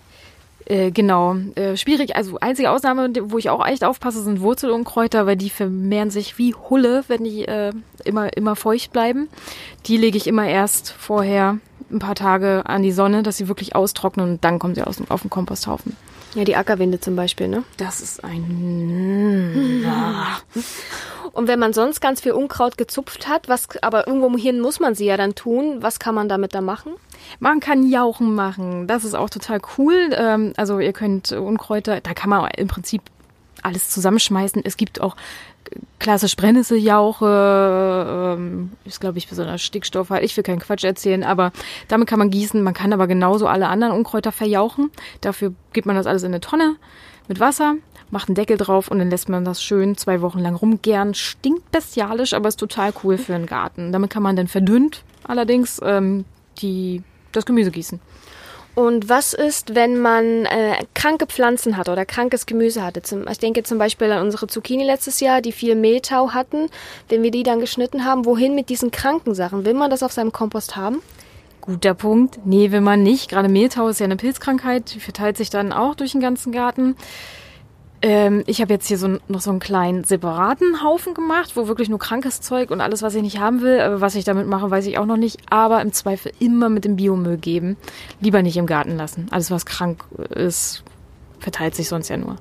Äh, 0.65 0.91
genau, 0.91 1.35
äh, 1.55 1.75
schwierig. 1.75 2.15
Also 2.15 2.37
einzige 2.39 2.71
Ausnahme, 2.71 3.11
wo 3.23 3.37
ich 3.37 3.49
auch 3.49 3.65
echt 3.65 3.83
aufpasse, 3.83 4.23
sind 4.23 4.39
Wurzelunkräuter, 4.39 5.27
weil 5.27 5.35
die 5.35 5.49
vermehren 5.49 6.09
sich 6.11 6.37
wie 6.37 6.53
Hulle, 6.53 7.03
wenn 7.07 7.25
die 7.25 7.45
äh, 7.45 7.73
immer 8.05 8.35
immer 8.35 8.55
feucht 8.55 8.93
bleiben. 8.93 9.27
Die 9.85 9.97
lege 9.97 10.17
ich 10.17 10.25
immer 10.25 10.47
erst 10.47 10.91
vorher 10.91 11.59
ein 11.91 11.99
paar 11.99 12.15
Tage 12.15 12.63
an 12.65 12.81
die 12.81 12.91
Sonne, 12.91 13.23
dass 13.23 13.37
sie 13.37 13.47
wirklich 13.47 13.75
austrocknen 13.75 14.29
und 14.29 14.43
dann 14.43 14.59
kommen 14.59 14.75
sie 14.75 14.83
aus, 14.83 14.97
auf 15.09 15.21
den 15.21 15.29
Komposthaufen. 15.29 15.95
Ja, 16.35 16.43
die 16.43 16.55
Ackerwinde 16.55 16.99
zum 16.99 17.15
Beispiel, 17.15 17.47
ne? 17.47 17.63
Das 17.77 18.01
ist 18.01 18.23
ein. 18.23 19.85
Und 21.31 21.47
wenn 21.49 21.59
man 21.59 21.73
sonst 21.73 21.99
ganz 21.99 22.21
viel 22.21 22.31
Unkraut 22.31 22.77
gezupft 22.77 23.27
hat, 23.27 23.49
was, 23.49 23.67
aber 23.81 24.07
irgendwo 24.07 24.37
hin 24.37 24.61
muss 24.61 24.79
man 24.79 24.95
sie 24.95 25.05
ja 25.05 25.17
dann 25.17 25.35
tun, 25.35 25.79
was 25.81 25.99
kann 25.99 26.15
man 26.15 26.29
damit 26.29 26.55
da 26.55 26.61
machen? 26.61 26.93
Man 27.39 27.59
kann 27.59 27.89
Jauchen 27.89 28.35
machen. 28.35 28.87
Das 28.87 29.03
ist 29.03 29.15
auch 29.15 29.29
total 29.29 29.59
cool. 29.77 30.11
Ähm, 30.13 30.53
also 30.55 30.79
ihr 30.79 30.93
könnt 30.93 31.33
Unkräuter, 31.33 31.99
da 31.99 32.13
kann 32.13 32.29
man 32.29 32.49
im 32.55 32.69
Prinzip 32.69 33.01
alles 33.65 33.89
zusammenschmeißen. 33.89 34.61
Es 34.63 34.77
gibt 34.77 35.01
auch 35.01 35.15
klassisch 35.99 36.35
Brennnesseljauche, 36.35 38.35
ähm, 38.37 38.71
ist 38.85 39.01
glaube 39.01 39.17
ich 39.17 39.27
besonders 39.27 39.61
Stickstoff 39.61 40.09
halt. 40.09 40.23
Ich 40.23 40.35
will 40.37 40.43
keinen 40.43 40.59
Quatsch 40.59 40.83
erzählen, 40.83 41.23
aber 41.23 41.51
damit 41.87 42.07
kann 42.07 42.19
man 42.19 42.29
gießen. 42.29 42.61
Man 42.61 42.73
kann 42.73 42.93
aber 42.93 43.07
genauso 43.07 43.47
alle 43.47 43.67
anderen 43.67 43.93
Unkräuter 43.93 44.31
verjauchen. 44.31 44.91
Dafür 45.21 45.53
gibt 45.73 45.87
man 45.87 45.95
das 45.95 46.07
alles 46.07 46.23
in 46.23 46.31
eine 46.31 46.41
Tonne 46.41 46.75
mit 47.27 47.39
Wasser, 47.39 47.75
macht 48.11 48.29
einen 48.29 48.35
Deckel 48.35 48.57
drauf 48.57 48.89
und 48.89 48.99
dann 48.99 49.09
lässt 49.09 49.29
man 49.29 49.45
das 49.45 49.63
schön 49.63 49.97
zwei 49.97 50.21
Wochen 50.21 50.39
lang 50.39 50.55
rumgären. 50.55 51.13
Stinkt 51.13 51.71
bestialisch, 51.71 52.33
aber 52.33 52.49
ist 52.49 52.59
total 52.59 52.93
cool 53.03 53.17
für 53.17 53.33
einen 53.33 53.47
Garten. 53.47 53.91
Damit 53.91 54.11
kann 54.11 54.23
man 54.23 54.35
dann 54.35 54.47
verdünnt 54.47 55.03
allerdings 55.23 55.81
ähm, 55.83 56.25
die, 56.59 57.01
das 57.31 57.45
Gemüse 57.45 57.71
gießen. 57.71 57.99
Und 58.75 59.07
was 59.07 59.33
ist, 59.33 59.73
wenn 59.73 59.99
man 59.99 60.45
äh, 60.45 60.75
kranke 60.93 61.27
Pflanzen 61.27 61.77
hat 61.77 61.87
oder 61.87 62.05
krankes 62.05 62.45
Gemüse 62.45 62.83
hatte? 62.83 63.01
Zum, 63.01 63.25
ich 63.27 63.39
denke 63.39 63.63
zum 63.63 63.77
Beispiel 63.77 64.11
an 64.11 64.25
unsere 64.25 64.47
Zucchini 64.47 64.83
letztes 64.83 65.21
Jahr, 65.21 65.41
die 65.41 65.53
viel 65.53 65.75
Mehltau 65.75 66.31
hatten. 66.31 66.69
Wenn 67.07 67.23
wir 67.23 67.31
die 67.31 67.43
dann 67.43 67.61
geschnitten 67.61 68.03
haben, 68.03 68.25
wohin 68.25 68.53
mit 68.53 68.67
diesen 68.67 68.91
kranken 68.91 69.33
Sachen? 69.33 69.63
Will 69.65 69.73
man 69.73 69.89
das 69.89 70.03
auf 70.03 70.11
seinem 70.11 70.33
Kompost 70.33 70.75
haben? 70.75 71.01
Guter 71.61 71.93
Punkt. 71.93 72.39
Nee, 72.45 72.71
will 72.71 72.81
man 72.81 73.01
nicht. 73.01 73.29
Gerade 73.29 73.47
Mehltau 73.47 73.87
ist 73.87 73.99
ja 73.99 74.03
eine 74.03 74.17
Pilzkrankheit, 74.17 74.93
die 74.93 74.99
verteilt 74.99 75.37
sich 75.37 75.49
dann 75.49 75.71
auch 75.71 75.95
durch 75.95 76.11
den 76.11 76.21
ganzen 76.21 76.51
Garten. 76.51 76.97
Ähm, 78.01 78.43
ich 78.45 78.61
habe 78.61 78.73
jetzt 78.73 78.87
hier 78.87 78.97
so, 78.97 79.17
noch 79.27 79.41
so 79.41 79.49
einen 79.49 79.59
kleinen 79.59 80.03
separaten 80.03 80.83
Haufen 80.83 81.13
gemacht, 81.13 81.55
wo 81.55 81.67
wirklich 81.67 81.89
nur 81.89 81.99
krankes 81.99 82.41
Zeug 82.41 82.71
und 82.71 82.81
alles, 82.81 83.01
was 83.01 83.15
ich 83.15 83.21
nicht 83.21 83.39
haben 83.39 83.61
will, 83.61 83.79
aber 83.79 84.01
was 84.01 84.15
ich 84.15 84.25
damit 84.25 84.47
mache, 84.47 84.69
weiß 84.69 84.85
ich 84.85 84.97
auch 84.97 85.05
noch 85.05 85.17
nicht. 85.17 85.37
Aber 85.49 85.81
im 85.81 85.93
Zweifel 85.93 86.31
immer 86.39 86.69
mit 86.69 86.85
dem 86.85 86.97
Biomüll 86.97 87.37
geben. 87.37 87.77
Lieber 88.19 88.41
nicht 88.41 88.57
im 88.57 88.67
Garten 88.67 88.97
lassen. 88.97 89.27
Alles, 89.31 89.49
was 89.49 89.65
krank 89.65 90.03
ist, 90.29 90.83
verteilt 91.39 91.75
sich 91.75 91.87
sonst 91.87 92.09
ja 92.09 92.17
nur. 92.17 92.35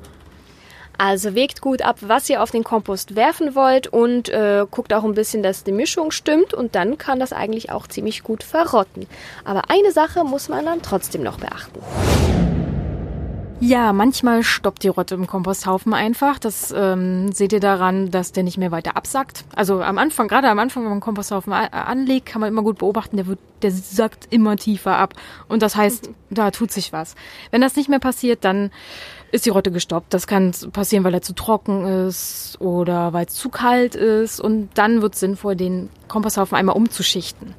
Also 0.97 1.35
wägt 1.35 1.61
gut 1.61 1.83
ab, 1.83 1.97
was 2.03 2.29
ihr 2.31 2.43
auf 2.43 2.51
den 2.51 2.63
Kompost 2.63 3.17
werfen 3.17 3.55
wollt 3.55 3.89
und 3.89 4.29
äh, 4.29 4.65
guckt 4.71 4.93
auch 4.95 5.05
ein 5.05 5.15
bisschen, 5.15 5.43
dass 5.43 5.65
die 5.65 5.73
Mischung 5.73 6.13
stimmt 6.13 6.55
und 6.55 6.75
dann 6.75 6.99
kann 6.99 7.19
das 7.19 7.33
eigentlich 7.33 7.73
auch 7.73 7.89
ziemlich 7.89 8.23
gut 8.23 8.43
verrotten. 8.45 9.07
Aber 9.45 9.71
eine 9.71 9.91
Sache 9.91 10.25
muss 10.25 10.49
man 10.49 10.65
dann 10.65 10.83
trotzdem 10.83 11.23
noch 11.23 11.39
beachten. 11.39 11.81
Ja, 13.61 13.93
manchmal 13.93 14.43
stoppt 14.43 14.83
die 14.83 14.89
Rotte 14.89 15.15
im 15.15 15.27
Komposthaufen 15.27 15.95
einfach. 15.95 16.39
Das 16.39 16.75
ähm, 16.77 17.33
seht 17.33 17.53
ihr 17.53 17.61
daran, 17.61 18.11
dass 18.11 18.33
der 18.33 18.43
nicht 18.43 18.59
mehr 18.59 18.73
weiter 18.73 18.97
absackt. 18.97 19.45
Also 19.55 19.81
am 19.81 19.97
Anfang, 19.97 20.29
gerade 20.29 20.49
am 20.49 20.59
Anfang, 20.59 20.83
wenn 20.83 20.91
man 20.91 21.01
Komposthaufen 21.01 21.53
anlegt, 21.53 22.27
kann 22.27 22.41
man 22.41 22.51
immer 22.51 22.63
gut 22.63 22.79
beobachten, 22.79 23.17
der 23.17 23.27
wird, 23.27 23.39
der 23.63 23.71
sackt 23.71 24.33
immer 24.33 24.57
tiefer 24.57 24.99
ab. 24.99 25.15
Und 25.49 25.63
das 25.63 25.77
heißt, 25.77 26.11
da 26.31 26.51
tut 26.51 26.73
sich 26.73 26.93
was. 26.93 27.15
Wenn 27.53 27.61
das 27.61 27.77
nicht 27.77 27.89
mehr 27.89 28.01
passiert, 28.01 28.45
dann 28.45 28.71
ist 29.31 29.47
die 29.47 29.51
Rotte 29.51 29.71
gestoppt. 29.71 30.13
Das 30.13 30.27
kann 30.27 30.53
passieren, 30.73 31.05
weil 31.05 31.15
er 31.15 31.23
zu 31.23 31.33
trocken 31.33 31.87
ist 32.07 32.61
oder 32.61 33.13
weil 33.13 33.27
es 33.27 33.35
zu 33.35 33.49
kalt 33.49 33.95
ist. 33.95 34.41
Und 34.41 34.71
dann 34.75 35.01
wird 35.01 35.15
es 35.15 35.21
sinnvoll, 35.21 35.57
den 35.57 35.91
Komposthaufen 36.09 36.57
einmal 36.57 36.77
umzuschichten. 36.77 37.55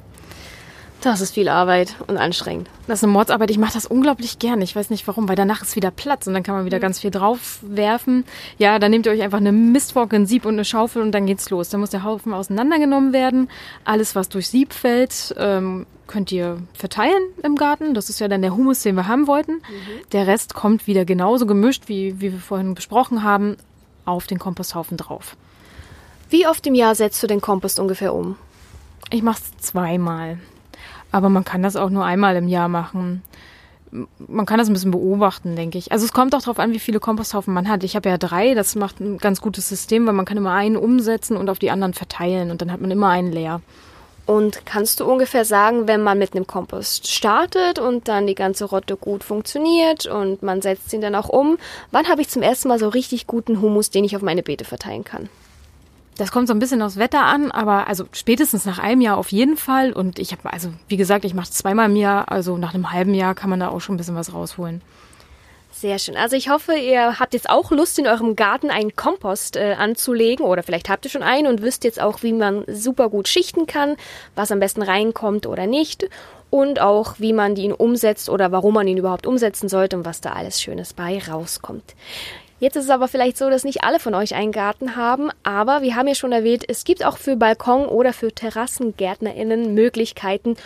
Das 1.06 1.20
ist 1.20 1.34
viel 1.34 1.48
Arbeit 1.48 1.94
und 2.08 2.16
anstrengend. 2.16 2.68
Das 2.88 2.98
ist 2.98 3.04
eine 3.04 3.12
Mordsarbeit. 3.12 3.52
Ich 3.52 3.58
mache 3.58 3.74
das 3.74 3.86
unglaublich 3.86 4.40
gern. 4.40 4.60
Ich 4.60 4.74
weiß 4.74 4.90
nicht 4.90 5.06
warum, 5.06 5.28
weil 5.28 5.36
danach 5.36 5.62
ist 5.62 5.76
wieder 5.76 5.92
Platz 5.92 6.26
und 6.26 6.34
dann 6.34 6.42
kann 6.42 6.56
man 6.56 6.64
wieder 6.64 6.80
ganz 6.80 6.98
viel 6.98 7.12
draufwerfen. 7.12 8.24
Ja, 8.58 8.80
dann 8.80 8.90
nehmt 8.90 9.06
ihr 9.06 9.12
euch 9.12 9.22
einfach 9.22 9.38
eine 9.38 9.52
Mistforke, 9.52 10.16
ein 10.16 10.26
Sieb 10.26 10.44
und 10.44 10.54
eine 10.54 10.64
Schaufel 10.64 11.02
und 11.02 11.12
dann 11.12 11.26
geht's 11.26 11.48
los. 11.48 11.68
Dann 11.68 11.78
muss 11.78 11.90
der 11.90 12.02
Haufen 12.02 12.34
auseinandergenommen 12.34 13.12
werden. 13.12 13.48
Alles, 13.84 14.16
was 14.16 14.28
durch 14.28 14.48
Sieb 14.48 14.72
fällt, 14.72 15.32
ähm, 15.38 15.86
könnt 16.08 16.32
ihr 16.32 16.58
verteilen 16.74 17.22
im 17.44 17.54
Garten. 17.54 17.94
Das 17.94 18.08
ist 18.08 18.18
ja 18.18 18.26
dann 18.26 18.42
der 18.42 18.56
Humus, 18.56 18.82
den 18.82 18.96
wir 18.96 19.06
haben 19.06 19.28
wollten. 19.28 19.52
Mhm. 19.52 20.08
Der 20.10 20.26
Rest 20.26 20.54
kommt 20.54 20.88
wieder 20.88 21.04
genauso 21.04 21.46
gemischt, 21.46 21.84
wie, 21.86 22.20
wie 22.20 22.32
wir 22.32 22.40
vorhin 22.40 22.74
besprochen 22.74 23.22
haben, 23.22 23.58
auf 24.06 24.26
den 24.26 24.40
Komposthaufen 24.40 24.96
drauf. 24.96 25.36
Wie 26.30 26.48
oft 26.48 26.66
im 26.66 26.74
Jahr 26.74 26.96
setzt 26.96 27.22
du 27.22 27.28
den 27.28 27.40
Kompost 27.40 27.78
ungefähr 27.78 28.12
um? 28.12 28.36
Ich 29.12 29.22
mache 29.22 29.40
es 29.40 29.64
zweimal. 29.64 30.38
Aber 31.12 31.28
man 31.28 31.44
kann 31.44 31.62
das 31.62 31.76
auch 31.76 31.90
nur 31.90 32.04
einmal 32.04 32.36
im 32.36 32.48
Jahr 32.48 32.68
machen. 32.68 33.22
Man 34.18 34.46
kann 34.46 34.58
das 34.58 34.68
ein 34.68 34.72
bisschen 34.72 34.90
beobachten, 34.90 35.56
denke 35.56 35.78
ich. 35.78 35.92
Also 35.92 36.04
es 36.04 36.12
kommt 36.12 36.34
auch 36.34 36.40
darauf 36.40 36.58
an, 36.58 36.72
wie 36.72 36.78
viele 36.78 37.00
Komposthaufen 37.00 37.54
man 37.54 37.68
hat. 37.68 37.84
Ich 37.84 37.96
habe 37.96 38.08
ja 38.08 38.18
drei, 38.18 38.54
das 38.54 38.74
macht 38.74 39.00
ein 39.00 39.18
ganz 39.18 39.40
gutes 39.40 39.68
System, 39.68 40.06
weil 40.06 40.12
man 40.12 40.26
kann 40.26 40.36
immer 40.36 40.52
einen 40.52 40.76
umsetzen 40.76 41.36
und 41.36 41.48
auf 41.48 41.58
die 41.58 41.70
anderen 41.70 41.94
verteilen 41.94 42.50
und 42.50 42.60
dann 42.60 42.72
hat 42.72 42.80
man 42.80 42.90
immer 42.90 43.08
einen 43.08 43.32
leer. 43.32 43.60
Und 44.26 44.66
kannst 44.66 44.98
du 44.98 45.04
ungefähr 45.04 45.44
sagen, 45.44 45.86
wenn 45.86 46.02
man 46.02 46.18
mit 46.18 46.34
einem 46.34 46.48
Kompost 46.48 47.08
startet 47.08 47.78
und 47.78 48.08
dann 48.08 48.26
die 48.26 48.34
ganze 48.34 48.64
Rotte 48.64 48.96
gut 48.96 49.22
funktioniert 49.22 50.06
und 50.06 50.42
man 50.42 50.62
setzt 50.62 50.92
ihn 50.92 51.00
dann 51.00 51.14
auch 51.14 51.28
um, 51.28 51.58
wann 51.92 52.08
habe 52.08 52.22
ich 52.22 52.28
zum 52.28 52.42
ersten 52.42 52.66
Mal 52.66 52.80
so 52.80 52.88
richtig 52.88 53.28
guten 53.28 53.60
Humus, 53.60 53.90
den 53.90 54.02
ich 54.02 54.16
auf 54.16 54.22
meine 54.22 54.42
Beete 54.42 54.64
verteilen 54.64 55.04
kann? 55.04 55.28
Das 56.16 56.32
kommt 56.32 56.48
so 56.48 56.54
ein 56.54 56.58
bisschen 56.58 56.80
aufs 56.80 56.96
Wetter 56.96 57.24
an, 57.24 57.50
aber 57.50 57.88
also 57.88 58.06
spätestens 58.12 58.64
nach 58.64 58.78
einem 58.78 59.02
Jahr 59.02 59.18
auf 59.18 59.32
jeden 59.32 59.56
Fall. 59.56 59.92
Und 59.92 60.18
ich 60.18 60.32
habe, 60.32 60.50
also 60.50 60.70
wie 60.88 60.96
gesagt, 60.96 61.24
ich 61.26 61.34
mache 61.34 61.50
zweimal 61.50 61.90
im 61.90 61.96
Jahr, 61.96 62.30
also 62.32 62.56
nach 62.56 62.74
einem 62.74 62.90
halben 62.92 63.12
Jahr 63.12 63.34
kann 63.34 63.50
man 63.50 63.60
da 63.60 63.68
auch 63.68 63.80
schon 63.80 63.94
ein 63.94 63.98
bisschen 63.98 64.16
was 64.16 64.32
rausholen. 64.32 64.80
Sehr 65.72 65.98
schön. 65.98 66.16
Also 66.16 66.36
ich 66.36 66.48
hoffe, 66.48 66.74
ihr 66.74 67.18
habt 67.18 67.34
jetzt 67.34 67.50
auch 67.50 67.70
Lust, 67.70 67.98
in 67.98 68.06
eurem 68.06 68.34
Garten 68.34 68.70
einen 68.70 68.96
Kompost 68.96 69.56
äh, 69.56 69.74
anzulegen 69.74 70.46
oder 70.46 70.62
vielleicht 70.62 70.88
habt 70.88 71.04
ihr 71.04 71.10
schon 71.10 71.22
einen 71.22 71.46
und 71.46 71.60
wisst 71.60 71.84
jetzt 71.84 72.00
auch, 72.00 72.22
wie 72.22 72.32
man 72.32 72.64
super 72.66 73.10
gut 73.10 73.28
schichten 73.28 73.66
kann, 73.66 73.96
was 74.34 74.50
am 74.50 74.58
besten 74.58 74.80
reinkommt 74.80 75.46
oder 75.46 75.66
nicht 75.66 76.08
und 76.48 76.80
auch, 76.80 77.16
wie 77.18 77.34
man 77.34 77.56
ihn 77.56 77.72
umsetzt 77.72 78.30
oder 78.30 78.52
warum 78.52 78.72
man 78.72 78.88
ihn 78.88 78.96
überhaupt 78.96 79.26
umsetzen 79.26 79.68
sollte 79.68 79.98
und 79.98 80.06
was 80.06 80.22
da 80.22 80.32
alles 80.32 80.62
Schönes 80.62 80.94
bei 80.94 81.18
rauskommt. 81.18 81.94
Jetzt 82.58 82.76
ist 82.76 82.84
es 82.84 82.90
aber 82.90 83.06
vielleicht 83.06 83.36
so, 83.36 83.50
dass 83.50 83.64
nicht 83.64 83.84
alle 83.84 84.00
von 84.00 84.14
euch 84.14 84.34
einen 84.34 84.52
Garten 84.52 84.96
haben, 84.96 85.30
aber 85.42 85.82
wir 85.82 85.94
haben 85.94 86.08
ja 86.08 86.14
schon 86.14 86.32
erwähnt, 86.32 86.64
es 86.66 86.84
gibt 86.84 87.04
auch 87.04 87.18
für 87.18 87.36
Balkon- 87.36 87.86
oder 87.86 88.14
für 88.14 88.32
TerrassengärtnerInnen 88.32 89.74
Möglichkeiten, 89.74 90.56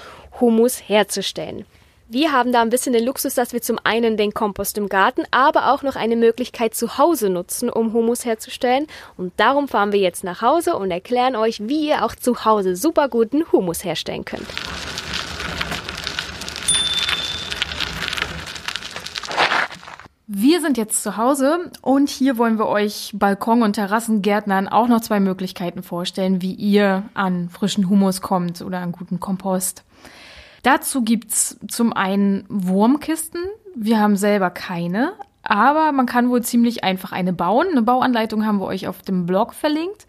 Humus 0.41 0.89
herzustellen. 0.89 1.67
Wir 2.13 2.33
haben 2.33 2.53
da 2.53 2.63
ein 2.63 2.71
bisschen 2.71 2.93
den 2.93 3.05
Luxus, 3.05 3.35
dass 3.35 3.53
wir 3.53 3.63
zum 3.63 3.79
einen 3.83 4.17
den 4.17 4.35
Kompost 4.35 4.79
im 4.79 4.89
Garten, 4.89 5.23
aber 5.31 5.73
auch 5.73 5.83
noch 5.83 5.95
eine 5.97 6.17
Möglichkeit 6.17 6.75
zu 6.75 6.99
Hause 6.99 7.29
nutzen, 7.29 7.71
um 7.71 7.93
Humus 7.93 8.25
herzustellen. 8.25 8.87
Und 9.17 9.33
darum 9.37 9.69
fahren 9.69 9.93
wir 9.93 10.01
jetzt 10.01 10.25
nach 10.25 10.43
Hause 10.43 10.75
und 10.77 10.91
erklären 10.91 11.37
euch, 11.37 11.61
wie 11.69 11.89
ihr 11.89 12.05
auch 12.05 12.17
zu 12.17 12.45
Hause 12.45 12.75
super 12.75 13.09
guten 13.09 13.51
Humus 13.53 13.85
herstellen 13.85 14.25
könnt. 14.25 14.47
Wir 20.33 20.61
sind 20.61 20.79
jetzt 20.79 21.03
zu 21.03 21.17
Hause 21.17 21.73
und 21.83 22.09
hier 22.09 22.39
wollen 22.39 22.57
wir 22.57 22.69
euch 22.69 23.11
Balkon- 23.19 23.65
und 23.65 23.73
Terrassengärtnern 23.73 24.69
auch 24.69 24.87
noch 24.87 25.01
zwei 25.01 25.19
Möglichkeiten 25.19 25.83
vorstellen, 25.83 26.41
wie 26.41 26.53
ihr 26.53 27.03
an 27.15 27.49
frischen 27.49 27.89
Humus 27.91 28.21
kommt 28.21 28.63
oder 28.63 28.79
an 28.79 28.93
guten 28.93 29.19
Kompost. 29.19 29.83
Dazu 30.63 31.03
gibt's 31.03 31.59
zum 31.67 31.93
einen 31.93 32.45
Wurmkisten. 32.49 33.41
Wir 33.75 33.99
haben 33.99 34.15
selber 34.15 34.51
keine, 34.51 35.15
aber 35.43 35.91
man 35.91 36.07
kann 36.07 36.31
wohl 36.31 36.45
ziemlich 36.45 36.85
einfach 36.85 37.11
eine 37.11 37.33
bauen. 37.33 37.67
Eine 37.73 37.83
Bauanleitung 37.83 38.47
haben 38.47 38.61
wir 38.61 38.67
euch 38.67 38.87
auf 38.87 39.03
dem 39.03 39.27
Blog 39.27 39.53
verlinkt. 39.53 40.07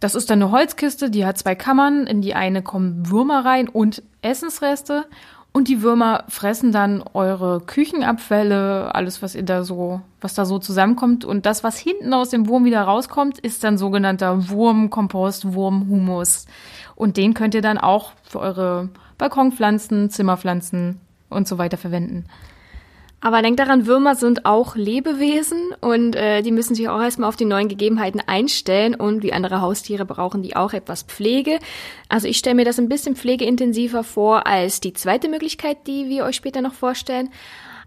Das 0.00 0.16
ist 0.16 0.28
dann 0.28 0.42
eine 0.42 0.50
Holzkiste, 0.50 1.08
die 1.08 1.24
hat 1.24 1.38
zwei 1.38 1.54
Kammern. 1.54 2.08
In 2.08 2.20
die 2.20 2.34
eine 2.34 2.62
kommen 2.62 3.08
Würmer 3.08 3.44
rein 3.44 3.68
und 3.68 4.02
Essensreste. 4.22 5.04
Und 5.52 5.68
die 5.68 5.82
Würmer 5.82 6.24
fressen 6.28 6.72
dann 6.72 7.04
eure 7.12 7.60
Küchenabfälle, 7.60 8.94
alles, 8.94 9.20
was 9.20 9.34
ihr 9.34 9.42
da 9.42 9.64
so, 9.64 10.00
was 10.20 10.32
da 10.32 10.46
so 10.46 10.58
zusammenkommt. 10.58 11.26
Und 11.26 11.44
das, 11.44 11.62
was 11.62 11.76
hinten 11.76 12.14
aus 12.14 12.30
dem 12.30 12.48
Wurm 12.48 12.64
wieder 12.64 12.82
rauskommt, 12.82 13.38
ist 13.38 13.62
dann 13.62 13.76
sogenannter 13.76 14.48
Wurmkompost, 14.48 15.52
Wurmhumus. 15.52 16.46
Und 16.96 17.18
den 17.18 17.34
könnt 17.34 17.54
ihr 17.54 17.60
dann 17.60 17.76
auch 17.76 18.12
für 18.22 18.40
eure 18.40 18.88
Balkonpflanzen, 19.18 20.08
Zimmerpflanzen 20.08 21.00
und 21.28 21.46
so 21.46 21.58
weiter 21.58 21.76
verwenden. 21.76 22.24
Aber 23.24 23.40
denkt 23.40 23.60
daran, 23.60 23.86
Würmer 23.86 24.16
sind 24.16 24.44
auch 24.46 24.74
Lebewesen 24.74 25.72
und 25.80 26.16
äh, 26.16 26.42
die 26.42 26.50
müssen 26.50 26.74
sich 26.74 26.88
auch 26.88 27.00
erstmal 27.00 27.28
auf 27.28 27.36
die 27.36 27.44
neuen 27.44 27.68
Gegebenheiten 27.68 28.20
einstellen 28.26 28.96
und 28.96 29.22
wie 29.22 29.32
andere 29.32 29.60
Haustiere 29.60 30.04
brauchen 30.04 30.42
die 30.42 30.56
auch 30.56 30.72
etwas 30.72 31.04
Pflege. 31.04 31.60
Also 32.08 32.26
ich 32.26 32.36
stelle 32.36 32.56
mir 32.56 32.64
das 32.64 32.80
ein 32.80 32.88
bisschen 32.88 33.14
pflegeintensiver 33.14 34.02
vor 34.02 34.48
als 34.48 34.80
die 34.80 34.92
zweite 34.92 35.28
Möglichkeit, 35.28 35.86
die 35.86 36.08
wir 36.08 36.24
euch 36.24 36.34
später 36.34 36.62
noch 36.62 36.74
vorstellen. 36.74 37.30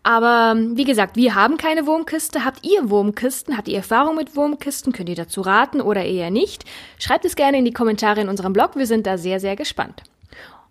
Aber 0.04 0.56
wie 0.58 0.86
gesagt, 0.86 1.18
wir 1.18 1.36
haben 1.36 1.58
keine 1.58 1.86
Wurmkiste. 1.86 2.46
Habt 2.46 2.65
ihr 2.65 2.89
Wurmkisten? 2.89 3.58
Habt 3.58 3.68
ihr 3.68 3.77
Erfahrung 3.77 4.15
mit 4.15 4.38
Wurmkisten? 4.38 4.94
Könnt 4.94 5.10
ihr 5.10 5.15
dazu 5.15 5.42
raten 5.42 5.82
oder 5.82 6.06
eher 6.06 6.32
nicht? 6.32 6.63
Schreibt 6.98 7.25
es 7.25 7.36
gerne 7.36 7.58
in 7.58 7.65
die 7.65 7.74
Kommentare 7.74 8.22
in 8.22 8.30
unserem 8.30 8.54
Blog. 8.54 8.77
Wir 8.77 8.88
sind 8.88 9.06
da 9.06 9.18
sehr, 9.18 9.42
sehr 9.42 9.58
gespannt. 9.58 10.04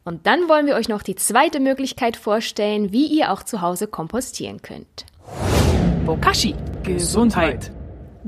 Und 0.05 0.27
dann 0.27 0.51
wollen 0.51 0.67
wir 0.67 0.75
euch 0.75 0.89
noch 0.89 1.03
die 1.03 1.15
zweite 1.15 1.61
Möglichkeit 1.61 2.19
vorstellen, 2.19 2.93
wie 2.93 3.07
ihr 3.07 3.33
auch 3.33 3.43
zu 3.43 3.63
Hause 3.63 3.87
kompostieren 3.87 4.61
könnt. 4.61 5.07
Bokashi, 6.05 6.55
Gesundheit. 6.83 7.73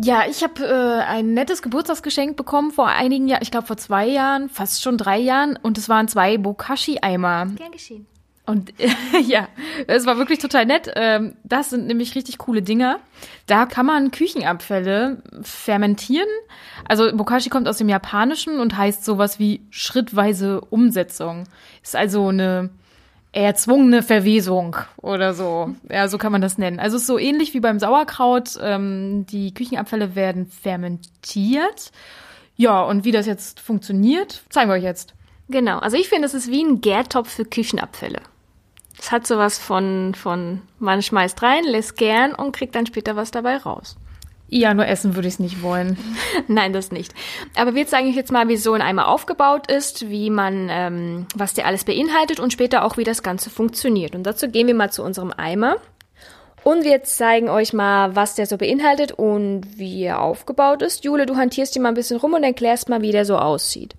Ja, 0.02 0.24
ich 0.28 0.42
habe 0.42 0.64
äh, 0.64 1.02
ein 1.02 1.34
nettes 1.34 1.60
Geburtstagsgeschenk 1.60 2.36
bekommen 2.36 2.70
vor 2.70 2.88
einigen 2.88 3.28
Jahren, 3.28 3.42
ich 3.42 3.50
glaube 3.50 3.66
vor 3.66 3.76
zwei 3.76 4.06
Jahren, 4.06 4.48
fast 4.48 4.82
schon 4.82 4.96
drei 4.96 5.18
Jahren, 5.18 5.58
und 5.62 5.76
es 5.76 5.88
waren 5.88 6.08
zwei 6.08 6.38
Bokashi-Eimer. 6.38 7.46
Gern 7.56 7.72
geschehen. 7.72 8.06
Und 8.46 8.72
ja, 9.26 9.48
es 9.88 10.06
war 10.06 10.18
wirklich 10.18 10.38
total 10.38 10.66
nett. 10.66 10.90
Ähm, 10.94 11.36
das 11.44 11.70
sind 11.70 11.86
nämlich 11.86 12.14
richtig 12.14 12.38
coole 12.38 12.62
Dinger. 12.62 13.00
Da 13.46 13.66
kann 13.66 13.86
man 13.86 14.12
Küchenabfälle 14.12 15.22
fermentieren. 15.42 16.28
Also 16.88 17.14
Bokashi 17.14 17.50
kommt 17.50 17.68
aus 17.68 17.78
dem 17.78 17.88
Japanischen 17.88 18.60
und 18.60 18.76
heißt 18.76 19.04
sowas 19.04 19.38
wie 19.38 19.62
schrittweise 19.70 20.60
Umsetzung. 20.60 21.44
Ist 21.82 21.96
also 21.96 22.28
eine 22.28 22.70
erzwungene 23.32 24.02
Verwesung 24.02 24.76
oder 24.96 25.34
so. 25.34 25.74
Ja, 25.90 26.08
so 26.08 26.16
kann 26.16 26.32
man 26.32 26.40
das 26.40 26.56
nennen. 26.56 26.78
Also 26.78 26.96
ist 26.96 27.06
so 27.06 27.18
ähnlich 27.18 27.52
wie 27.52 27.60
beim 27.60 27.80
Sauerkraut. 27.80 28.58
Ähm, 28.62 29.26
die 29.26 29.52
Küchenabfälle 29.52 30.14
werden 30.14 30.46
fermentiert. 30.46 31.90
Ja, 32.56 32.82
und 32.82 33.04
wie 33.04 33.12
das 33.12 33.26
jetzt 33.26 33.60
funktioniert, 33.60 34.44
zeigen 34.48 34.70
wir 34.70 34.76
euch 34.76 34.84
jetzt. 34.84 35.14
Genau, 35.48 35.78
also 35.78 35.96
ich 35.96 36.08
finde, 36.08 36.26
es 36.26 36.34
ist 36.34 36.50
wie 36.50 36.62
ein 36.62 36.80
Gärtopf 36.80 37.28
für 37.30 37.44
Küchenabfälle. 37.44 38.20
Es 38.98 39.12
hat 39.12 39.26
sowas 39.26 39.58
von, 39.58 40.14
von, 40.14 40.62
man 40.78 41.02
schmeißt 41.02 41.42
rein, 41.42 41.64
lässt 41.64 41.96
gern 41.96 42.34
und 42.34 42.52
kriegt 42.52 42.74
dann 42.74 42.86
später 42.86 43.16
was 43.16 43.30
dabei 43.30 43.56
raus. 43.58 43.96
Ja, 44.48 44.74
nur 44.74 44.86
essen 44.86 45.16
würde 45.16 45.26
ich 45.26 45.34
es 45.34 45.40
nicht 45.40 45.62
wollen. 45.62 45.98
Nein, 46.48 46.72
das 46.72 46.92
nicht. 46.92 47.12
Aber 47.56 47.74
wir 47.74 47.86
zeigen 47.86 48.08
euch 48.08 48.14
jetzt 48.14 48.30
mal, 48.30 48.48
wie 48.48 48.56
so 48.56 48.74
ein 48.74 48.82
Eimer 48.82 49.08
aufgebaut 49.08 49.70
ist, 49.70 50.08
wie 50.08 50.30
man, 50.30 50.68
ähm, 50.70 51.26
was 51.34 51.54
der 51.54 51.66
alles 51.66 51.84
beinhaltet 51.84 52.38
und 52.38 52.52
später 52.52 52.84
auch, 52.84 52.96
wie 52.96 53.04
das 53.04 53.22
Ganze 53.22 53.50
funktioniert. 53.50 54.14
Und 54.14 54.22
dazu 54.22 54.48
gehen 54.48 54.68
wir 54.68 54.74
mal 54.74 54.92
zu 54.92 55.02
unserem 55.02 55.32
Eimer. 55.36 55.76
Und 56.62 56.84
wir 56.84 57.02
zeigen 57.02 57.48
euch 57.48 57.72
mal, 57.72 58.16
was 58.16 58.34
der 58.34 58.46
so 58.46 58.56
beinhaltet 58.56 59.12
und 59.12 59.78
wie 59.78 60.02
er 60.02 60.20
aufgebaut 60.20 60.82
ist. 60.82 61.04
Jule, 61.04 61.26
du 61.26 61.36
hantierst 61.36 61.74
hier 61.74 61.82
mal 61.82 61.90
ein 61.90 61.94
bisschen 61.94 62.18
rum 62.18 62.34
und 62.34 62.42
erklärst 62.42 62.88
mal, 62.88 63.02
wie 63.02 63.12
der 63.12 63.24
so 63.24 63.38
aussieht. 63.38 63.94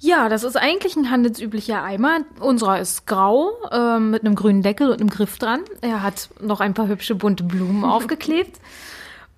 Ja, 0.00 0.28
das 0.28 0.44
ist 0.44 0.56
eigentlich 0.56 0.94
ein 0.96 1.10
handelsüblicher 1.10 1.82
Eimer. 1.82 2.20
Unserer 2.38 2.80
ist 2.80 3.06
grau 3.06 3.50
äh, 3.70 3.98
mit 3.98 4.24
einem 4.24 4.36
grünen 4.36 4.62
Deckel 4.62 4.90
und 4.90 5.00
einem 5.00 5.10
Griff 5.10 5.38
dran. 5.38 5.60
Er 5.80 6.02
hat 6.04 6.28
noch 6.40 6.60
ein 6.60 6.74
paar 6.74 6.86
hübsche 6.86 7.16
bunte 7.16 7.42
Blumen 7.42 7.84
aufgeklebt. 7.84 8.60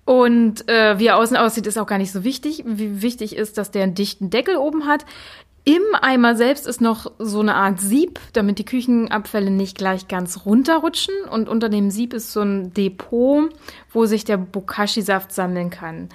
Und 0.05 0.67
äh, 0.69 0.99
wie 0.99 1.07
er 1.07 1.17
außen 1.17 1.37
aussieht, 1.37 1.65
ist 1.65 1.79
auch 1.79 1.87
gar 1.87 1.97
nicht 1.97 2.11
so 2.11 2.23
wichtig. 2.23 2.63
Wie 2.65 3.01
wichtig 3.01 3.35
ist, 3.35 3.57
dass 3.57 3.71
der 3.71 3.83
einen 3.83 3.95
dichten 3.95 4.29
Deckel 4.29 4.57
oben 4.57 4.85
hat. 4.85 5.05
Im 5.63 5.83
Eimer 5.99 6.35
selbst 6.35 6.65
ist 6.65 6.81
noch 6.81 7.11
so 7.19 7.39
eine 7.39 7.53
Art 7.53 7.79
Sieb, 7.79 8.19
damit 8.33 8.57
die 8.57 8.65
Küchenabfälle 8.65 9.51
nicht 9.51 9.77
gleich 9.77 10.07
ganz 10.07 10.45
runterrutschen. 10.45 11.13
Und 11.29 11.49
unter 11.49 11.69
dem 11.69 11.91
Sieb 11.91 12.13
ist 12.13 12.33
so 12.33 12.41
ein 12.41 12.73
Depot, 12.73 13.49
wo 13.91 14.05
sich 14.05 14.25
der 14.25 14.37
Bokashi-Saft 14.37 15.31
sammeln 15.31 15.69
kann. 15.69 16.09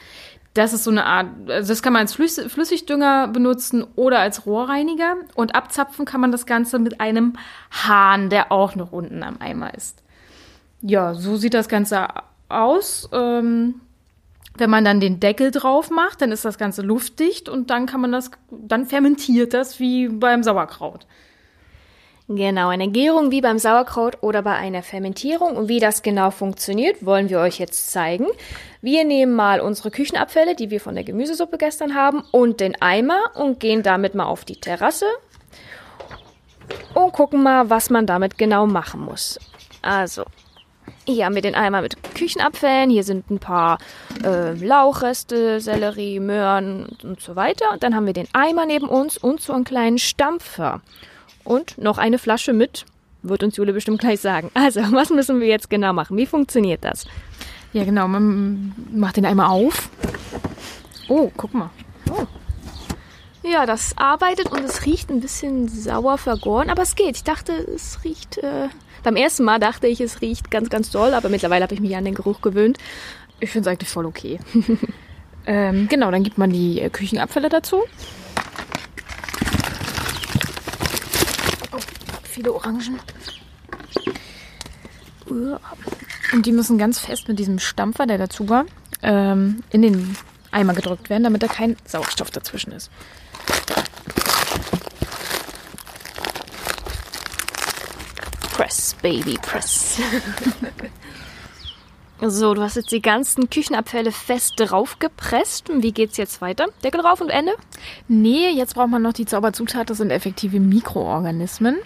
Das 0.57 0.73
ist 0.73 0.85
so 0.85 0.91
eine 0.91 1.05
Art, 1.05 1.27
also 1.49 1.69
das 1.69 1.83
kann 1.83 1.93
man 1.93 2.01
als 2.01 2.15
Flüssigdünger 2.15 3.29
benutzen 3.29 3.85
oder 3.95 4.21
als 4.21 4.47
Rohrreiniger. 4.47 5.17
Und 5.35 5.55
abzapfen 5.55 6.07
kann 6.07 6.23
man 6.23 6.33
das 6.33 6.47
Ganze 6.47 6.79
mit 6.79 6.99
einem 6.99 7.35
Hahn, 7.71 8.31
der 8.31 8.51
auch 8.51 8.75
noch 8.75 8.91
unten 8.91 9.23
am 9.23 9.37
Eimer 9.39 9.75
ist. 9.75 10.03
Ja, 10.81 11.13
so 11.13 11.37
sieht 11.37 11.53
das 11.53 11.69
Ganze 11.69 12.07
aus. 12.49 13.09
Ähm, 13.13 13.83
wenn 14.57 14.71
man 14.71 14.85
dann 14.87 14.99
den 14.99 15.21
Deckel 15.21 15.51
drauf 15.51 15.91
macht, 15.91 16.23
dann 16.23 16.33
ist 16.33 16.47
das 16.47 16.57
Ganze 16.57 16.81
luftdicht 16.81 17.51
und 17.51 17.69
dann 17.69 17.85
kann 17.85 18.01
man 18.01 18.13
das, 18.13 18.31
dann 18.51 18.87
fermentiert 18.87 19.53
das 19.53 19.79
wie 19.79 20.09
beim 20.09 20.43
Sauerkraut. 20.43 21.07
Genau, 22.29 22.71
eine 22.71 22.89
Gärung 22.89 23.31
wie 23.31 23.41
beim 23.41 23.61
Sauerkraut 23.61 24.19
oder 24.21 24.43
bei 24.43 24.55
einer 24.55 24.83
Fermentierung. 24.83 25.57
Und 25.57 25.69
wie 25.69 25.79
das 25.79 26.03
genau 26.03 26.33
funktioniert, 26.33 27.07
wollen 27.07 27.29
wir 27.29 27.39
euch 27.39 27.61
jetzt 27.61 27.93
zeigen. 27.93 28.27
Wir 28.87 29.03
nehmen 29.03 29.35
mal 29.35 29.59
unsere 29.59 29.91
Küchenabfälle, 29.91 30.55
die 30.55 30.71
wir 30.71 30.81
von 30.81 30.95
der 30.95 31.03
Gemüsesuppe 31.03 31.59
gestern 31.59 31.97
haben, 31.97 32.23
und 32.31 32.61
den 32.61 32.81
Eimer 32.81 33.19
und 33.35 33.59
gehen 33.59 33.83
damit 33.83 34.15
mal 34.15 34.27
auf 34.27 34.45
die 34.45 34.61
Terrasse 34.61 35.07
und 36.95 37.13
gucken 37.13 37.43
mal, 37.43 37.69
was 37.69 37.91
man 37.91 38.07
damit 38.07 38.39
genau 38.39 38.65
machen 38.65 39.01
muss. 39.01 39.41
Also, 39.83 40.23
hier 41.05 41.25
haben 41.25 41.35
wir 41.35 41.43
den 41.43 41.57
Eimer 41.57 41.83
mit 41.83 42.01
Küchenabfällen. 42.15 42.89
Hier 42.89 43.03
sind 43.03 43.29
ein 43.29 43.41
paar 43.41 43.79
äh, 44.23 44.53
Lauchreste, 44.53 45.61
Sellerie, 45.61 46.21
Möhren 46.21 46.97
und 47.03 47.21
so 47.21 47.35
weiter. 47.35 47.73
Und 47.73 47.83
dann 47.83 47.97
haben 47.97 48.07
wir 48.07 48.13
den 48.13 48.29
Eimer 48.35 48.67
neben 48.67 48.87
uns 48.87 49.19
und 49.19 49.41
so 49.41 49.53
einen 49.53 49.65
kleinen 49.65 49.99
Stampfer. 49.99 50.81
Und 51.43 51.77
noch 51.77 51.99
eine 51.99 52.21
Flasche 52.21 52.53
mit, 52.53 52.85
wird 53.25 53.43
uns 53.43 53.57
Jule 53.57 53.73
bestimmt 53.73 53.99
gleich 53.99 54.21
sagen. 54.21 54.53
Also, 54.55 54.81
was 54.93 55.11
müssen 55.11 55.41
wir 55.41 55.49
jetzt 55.49 55.71
genau 55.71 55.93
machen? 55.93 56.17
Wie 56.17 56.27
funktioniert 56.27 56.85
das? 56.85 57.05
Ja, 57.77 57.85
genau. 57.85 58.09
Man 58.09 58.73
macht 58.91 59.19
den 59.19 59.27
Eimer 59.27 59.51
auf. 59.51 59.91
Oh, 61.09 61.31
guck 61.37 61.53
mal. 61.53 61.69
Oh. 62.11 62.25
Ja, 63.43 63.67
das 63.67 63.99
arbeitet 63.99 64.51
und 64.51 64.65
es 64.65 64.87
riecht 64.87 65.11
ein 65.11 65.21
bisschen 65.21 65.69
sauer 65.69 66.17
vergoren, 66.17 66.71
aber 66.71 66.85
es 66.85 66.95
geht. 66.95 67.17
Ich 67.17 67.25
dachte, 67.25 67.53
es 67.53 68.03
riecht. 68.03 68.39
Äh, 68.39 68.71
beim 69.03 69.15
ersten 69.15 69.45
Mal 69.45 69.61
dachte 69.61 69.89
ich, 69.89 70.01
es 70.01 70.23
riecht 70.23 70.51
ganz, 70.51 70.71
ganz 70.71 70.91
doll, 70.91 71.13
aber 71.13 71.29
mittlerweile 71.29 71.65
habe 71.65 71.75
ich 71.75 71.81
mich 71.81 71.95
an 71.95 72.07
den 72.07 72.15
Geruch 72.15 72.41
gewöhnt. 72.41 72.79
Ich 73.41 73.51
finde 73.51 73.69
es 73.69 73.73
eigentlich 73.75 73.91
voll 73.91 74.07
okay. 74.07 74.39
ähm, 75.47 75.87
genau, 75.91 76.11
dann 76.11 76.23
gibt 76.23 76.39
man 76.39 76.49
die 76.49 76.81
äh, 76.81 76.89
Küchenabfälle 76.89 77.51
dazu. 77.51 77.83
Oh, 81.73 81.81
viele 82.23 82.55
Orangen. 82.55 82.99
Und 86.33 86.47
die 86.47 86.53
müssen 86.53 86.79
ganz 86.79 86.99
fest 86.99 87.29
mit 87.29 87.39
diesem 87.39 87.59
Stampfer, 87.59 88.07
der 88.07 88.19
dazu 88.19 88.49
war, 88.49 88.67
ähm, 89.03 89.63
in 89.71 89.83
den 89.83 90.17
Eimer 90.51 90.75
gedrückt 90.75 91.11
werden, 91.11 91.25
damit 91.25 91.43
da 91.43 91.49
kein 91.49 91.77
Sauerstoff 91.85 92.31
dazwischen 92.31 92.73
ist. 92.73 92.91
Press, 98.53 98.97
Baby, 99.03 99.39
press. 99.41 99.99
so, 102.21 102.55
du 102.55 102.63
hast 102.63 102.77
jetzt 102.77 102.93
die 102.93 103.03
ganzen 103.03 103.51
Küchenabfälle 103.51 104.11
fest 104.11 104.55
draufgepresst. 104.57 105.71
Wie 105.83 105.93
geht's 105.93 106.17
jetzt 106.17 106.41
weiter? 106.41 106.67
Deckel 106.83 107.03
drauf 107.03 107.21
und 107.21 107.29
Ende? 107.29 107.53
Nee, 108.09 108.51
jetzt 108.51 108.75
braucht 108.75 108.89
man 108.89 109.03
noch 109.03 109.13
die 109.13 109.27
Zauberzutat. 109.27 109.91
Das 109.91 109.99
sind 109.99 110.11
effektive 110.11 110.59
Mikroorganismen. 110.59 111.77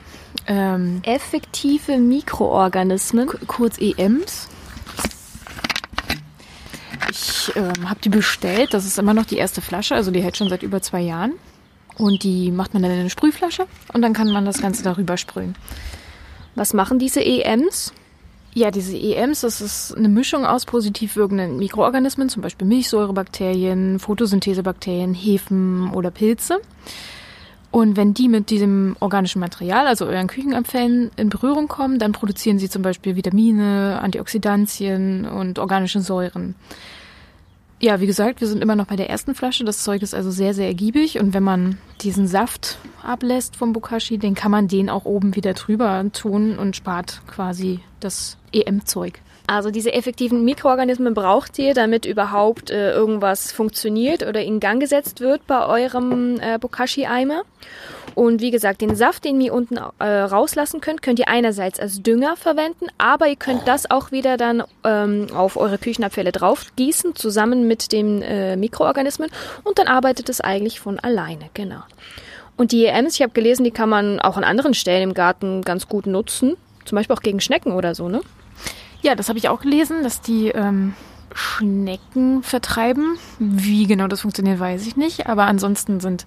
Ähm, 0.47 1.01
effektive 1.05 1.99
Mikroorganismen? 1.99 3.29
Kurz 3.49 3.79
EMs. 3.79 4.49
Ich 7.11 7.51
ähm, 7.57 7.91
habe 7.91 8.01
die 8.01 8.09
bestellt. 8.09 8.73
Das 8.73 8.85
ist 8.85 8.99
immer 8.99 9.15
noch 9.15 9.27
die 9.27 9.37
erste 9.37 9.61
Flasche. 9.61 9.97
Also 9.97 10.13
die 10.13 10.23
hält 10.23 10.37
schon 10.37 10.49
seit 10.49 10.63
über 10.63 10.81
zwei 10.81 11.01
Jahren. 11.01 11.33
Und 11.97 12.23
die 12.23 12.53
macht 12.53 12.73
man 12.73 12.83
dann 12.83 12.93
in 12.93 13.01
eine 13.01 13.11
Sprühflasche 13.11 13.67
und 13.93 14.01
dann 14.01 14.15
kann 14.15 14.33
man 14.33 14.47
das 14.47 14.63
Ganze 14.63 14.83
darüber 14.83 15.19
sprühen. 15.19 15.55
Was 16.55 16.73
machen 16.73 16.99
diese 16.99 17.23
EMs? 17.23 17.93
Ja, 18.53 18.73
diese 18.73 18.97
EMs, 18.97 19.43
das 19.43 19.61
ist 19.61 19.97
eine 19.97 20.09
Mischung 20.09 20.45
aus 20.45 20.65
positiv 20.65 21.15
wirkenden 21.15 21.59
Mikroorganismen, 21.59 22.29
zum 22.29 22.43
Beispiel 22.43 22.67
Milchsäurebakterien, 22.67 24.01
Photosynthesebakterien, 24.01 25.15
Hefen 25.15 25.93
oder 25.93 26.11
Pilze. 26.11 26.61
Und 27.71 27.97
wenn 27.97 28.15
die 28.15 28.29
mit 28.29 28.51
diesem 28.51 28.97
organischen 28.99 29.39
Material, 29.39 29.87
also 29.87 30.07
euren 30.07 30.27
Küchenabfällen, 30.27 31.13
in 31.17 31.29
Berührung 31.29 31.69
kommen, 31.69 32.01
dann 32.01 32.11
produzieren 32.11 32.59
sie 32.59 32.69
zum 32.69 32.83
Beispiel 32.83 33.15
Vitamine, 33.15 34.01
Antioxidantien 34.03 35.25
und 35.27 35.61
organische 35.61 36.01
Säuren. 36.01 36.57
Ja, 37.83 37.99
wie 37.99 38.07
gesagt, 38.07 38.43
wir 38.43 38.47
sind 38.47 38.63
immer 38.63 38.77
noch 38.77 38.87
bei 38.87 38.97
der 38.97 39.09
ersten 39.09 39.35
Flasche. 39.35 39.65
Das 39.65 39.83
Zeug 39.83 40.03
ist 40.03 40.15
also 40.15 40.31
sehr, 40.31 40.53
sehr 40.53 40.67
ergiebig. 40.67 41.19
Und 41.19 41.33
wenn 41.33 41.43
man 41.43 41.79
diesen 42.03 42.27
Saft 42.27 42.77
ablässt 43.03 43.57
vom 43.57 43.73
Bokashi, 43.73 44.19
dann 44.19 44.35
kann 44.35 44.51
man 44.51 44.69
den 44.69 44.91
auch 44.91 45.07
oben 45.07 45.35
wieder 45.35 45.55
drüber 45.55 46.05
tun 46.13 46.59
und 46.59 46.77
spart 46.77 47.23
quasi 47.27 47.81
das 47.99 48.37
EM-Zeug. 48.53 49.23
Also 49.47 49.71
diese 49.71 49.95
effektiven 49.95 50.45
Mikroorganismen 50.45 51.15
braucht 51.15 51.59
ihr, 51.59 51.73
damit 51.73 52.05
überhaupt 52.05 52.71
äh, 52.71 52.93
irgendwas 52.93 53.51
funktioniert 53.51 54.25
oder 54.25 54.43
in 54.43 54.61
Gang 54.61 54.79
gesetzt 54.79 55.21
wird 55.21 55.47
bei 55.47 55.67
eurem 55.67 56.39
äh, 56.39 56.59
Bokashi-Eimer. 56.59 57.43
Und 58.15 58.41
wie 58.41 58.51
gesagt, 58.51 58.81
den 58.81 58.97
Saft, 58.97 59.25
den 59.25 59.41
ihr 59.41 59.53
unten 59.53 59.79
äh, 59.99 60.05
rauslassen 60.05 60.81
könnt, 60.81 61.03
könnt 61.03 61.19
ihr 61.19 61.29
einerseits 61.29 61.81
als 61.81 62.03
Dünger 62.03 62.37
verwenden, 62.37 62.87
aber 62.99 63.29
ihr 63.29 63.37
könnt 63.37 63.67
das 63.67 63.91
auch 63.91 64.13
wieder 64.13 64.37
dann 64.37 64.63
ähm, 64.85 65.29
auf 65.35 65.57
eure 65.57 65.79
Küchenabfälle 65.79 66.33
drauf 66.33 66.67
gießen, 66.77 67.15
zusammen 67.15 67.69
mit 67.69 67.93
den 67.93 68.23
äh, 68.23 68.57
Mikroorganismen 68.57 69.31
und 69.65 69.79
dann 69.79 69.87
arbeitet 69.89 70.29
es 70.29 70.41
eigentlich 70.41 70.81
von 70.81 70.99
alleine, 70.99 71.51
genau. 71.55 71.83
Und 72.57 72.73
die 72.73 72.85
EMs, 72.85 73.15
ich 73.15 73.23
habe 73.23 73.33
gelesen, 73.33 73.65
die 73.65 73.71
kann 73.71 73.89
man 73.89 74.21
auch 74.21 74.37
an 74.37 74.45
anderen 74.45 74.75
Stellen 74.75 75.03
im 75.03 75.15
Garten 75.15 75.63
ganz 75.63 75.89
gut 75.89 76.07
nutzen, 76.07 76.57
zum 76.85 76.97
Beispiel 76.97 77.17
auch 77.17 77.23
gegen 77.23 77.41
Schnecken 77.41 77.73
oder 77.73 77.95
so, 77.95 78.09
ne? 78.09 78.21
Ja, 79.03 79.15
das 79.15 79.31
habe 79.31 79.39
ich 79.39 79.49
auch 79.49 79.63
gelesen, 79.63 80.03
dass 80.03 80.21
die 80.21 80.49
ähm, 80.49 80.95
Schnecken 81.35 82.43
vertreiben. 82.43 83.17
Wie 83.39 83.87
genau 83.87 84.09
das 84.09 84.21
funktioniert, 84.21 84.61
weiß 84.61 84.87
ich 84.87 84.97
nicht, 84.97 85.27
aber 85.27 85.45
ansonsten 85.45 86.01
sind 86.01 86.27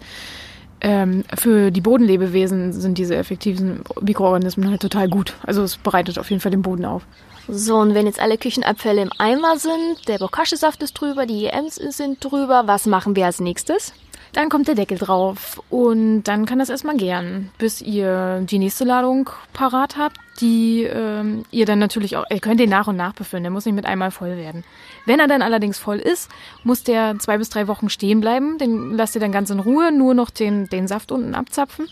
ähm, 0.84 1.24
für 1.36 1.72
die 1.72 1.82
Bodenlebewesen 1.82 2.74
sind 2.74 2.98
diese 2.98 3.16
effektiven 3.16 3.84
Mikroorganismen 4.02 4.70
halt 4.70 4.82
total 4.82 5.08
gut. 5.08 5.34
Also 5.44 5.64
es 5.64 5.78
bereitet 5.78 6.20
auf 6.20 6.30
jeden 6.30 6.42
Fall 6.42 6.52
den 6.52 6.62
Boden 6.62 6.86
auf. 6.86 7.04
So, 7.48 7.78
und 7.78 7.94
wenn 7.94 8.06
jetzt 8.06 8.22
alle 8.22 8.38
Küchenabfälle 8.38 9.02
im 9.02 9.12
Eimer 9.18 9.58
sind, 9.58 10.08
der 10.08 10.18
Bokashi-Saft 10.18 10.84
ist 10.84 10.94
drüber, 10.94 11.26
die 11.26 11.46
EMs 11.46 11.76
sind 11.76 12.24
drüber, 12.24 12.64
was 12.68 12.86
machen 12.86 13.16
wir 13.16 13.26
als 13.26 13.40
nächstes? 13.40 13.94
Dann 14.34 14.50
kommt 14.50 14.68
der 14.68 14.74
Deckel 14.74 14.98
drauf 14.98 15.62
und 15.70 16.24
dann 16.24 16.48
kann 16.48 16.58
das 16.58 16.70
erstmal 16.70 16.98
gären, 16.98 17.52
bis 17.60 17.82
ihr 17.82 18.42
die 18.42 18.58
nächste 18.58 18.84
Ladung 18.84 19.30
parat 19.54 19.96
habt, 19.96 20.18
die 20.42 20.84
ähm, 20.84 21.46
ihr 21.52 21.68
dann 21.68 21.78
natürlich 21.78 22.18
auch, 22.18 22.26
ihr 22.32 22.40
könnt 22.40 22.60
den 22.60 22.72
nach 22.72 22.88
und 22.88 22.96
nach 22.96 23.14
befüllen, 23.14 23.44
der 23.44 23.52
muss 23.52 23.66
nicht 23.66 23.76
mit 23.76 23.86
einmal 23.86 24.10
voll 24.10 24.36
werden. 24.36 24.64
Wenn 25.06 25.20
er 25.20 25.28
dann 25.28 25.44
allerdings 25.44 25.78
voll 25.78 25.98
ist, 25.98 26.32
muss 26.64 26.84
der 26.84 27.20
zwei 27.20 27.38
bis 27.38 27.52
drei 27.52 27.68
Wochen 27.68 27.90
stehen 27.90 28.22
bleiben, 28.22 28.58
den 28.58 28.98
lasst 28.98 29.14
ihr 29.14 29.22
dann 29.22 29.32
ganz 29.32 29.52
in 29.52 29.60
Ruhe, 29.60 29.92
nur 29.92 30.16
noch 30.16 30.32
den, 30.32 30.68
den 30.68 30.88
Saft 30.88 31.12
unten 31.12 31.36
abzapfen. 31.36 31.88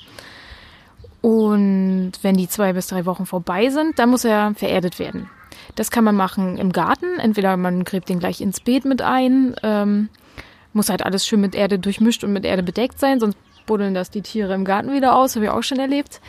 Und 1.21 2.13
wenn 2.23 2.35
die 2.35 2.49
zwei 2.49 2.73
bis 2.73 2.87
drei 2.87 3.05
Wochen 3.05 3.27
vorbei 3.27 3.69
sind, 3.69 3.99
dann 3.99 4.09
muss 4.09 4.25
er 4.25 4.55
vererdet 4.55 4.97
werden. 4.97 5.29
Das 5.75 5.91
kann 5.91 6.03
man 6.03 6.15
machen 6.15 6.57
im 6.57 6.71
Garten. 6.71 7.19
Entweder 7.19 7.55
man 7.55 7.83
gräbt 7.83 8.09
den 8.09 8.19
gleich 8.19 8.41
ins 8.41 8.59
Beet 8.59 8.85
mit 8.85 9.03
ein 9.03 9.55
ähm, 9.61 10.09
muss 10.73 10.89
halt 10.89 11.03
alles 11.03 11.25
schön 11.25 11.41
mit 11.41 11.55
Erde 11.55 11.79
durchmischt 11.79 12.23
und 12.23 12.33
mit 12.33 12.45
Erde 12.45 12.63
bedeckt 12.63 12.99
sein, 12.99 13.19
sonst 13.19 13.37
buddeln 13.65 13.93
das 13.93 14.09
die 14.09 14.21
Tiere 14.21 14.53
im 14.53 14.65
Garten 14.65 14.91
wieder 14.91 15.15
aus, 15.15 15.35
habe 15.35 15.45
ich 15.45 15.51
auch 15.51 15.63
schon 15.63 15.79
erlebt. 15.79 16.19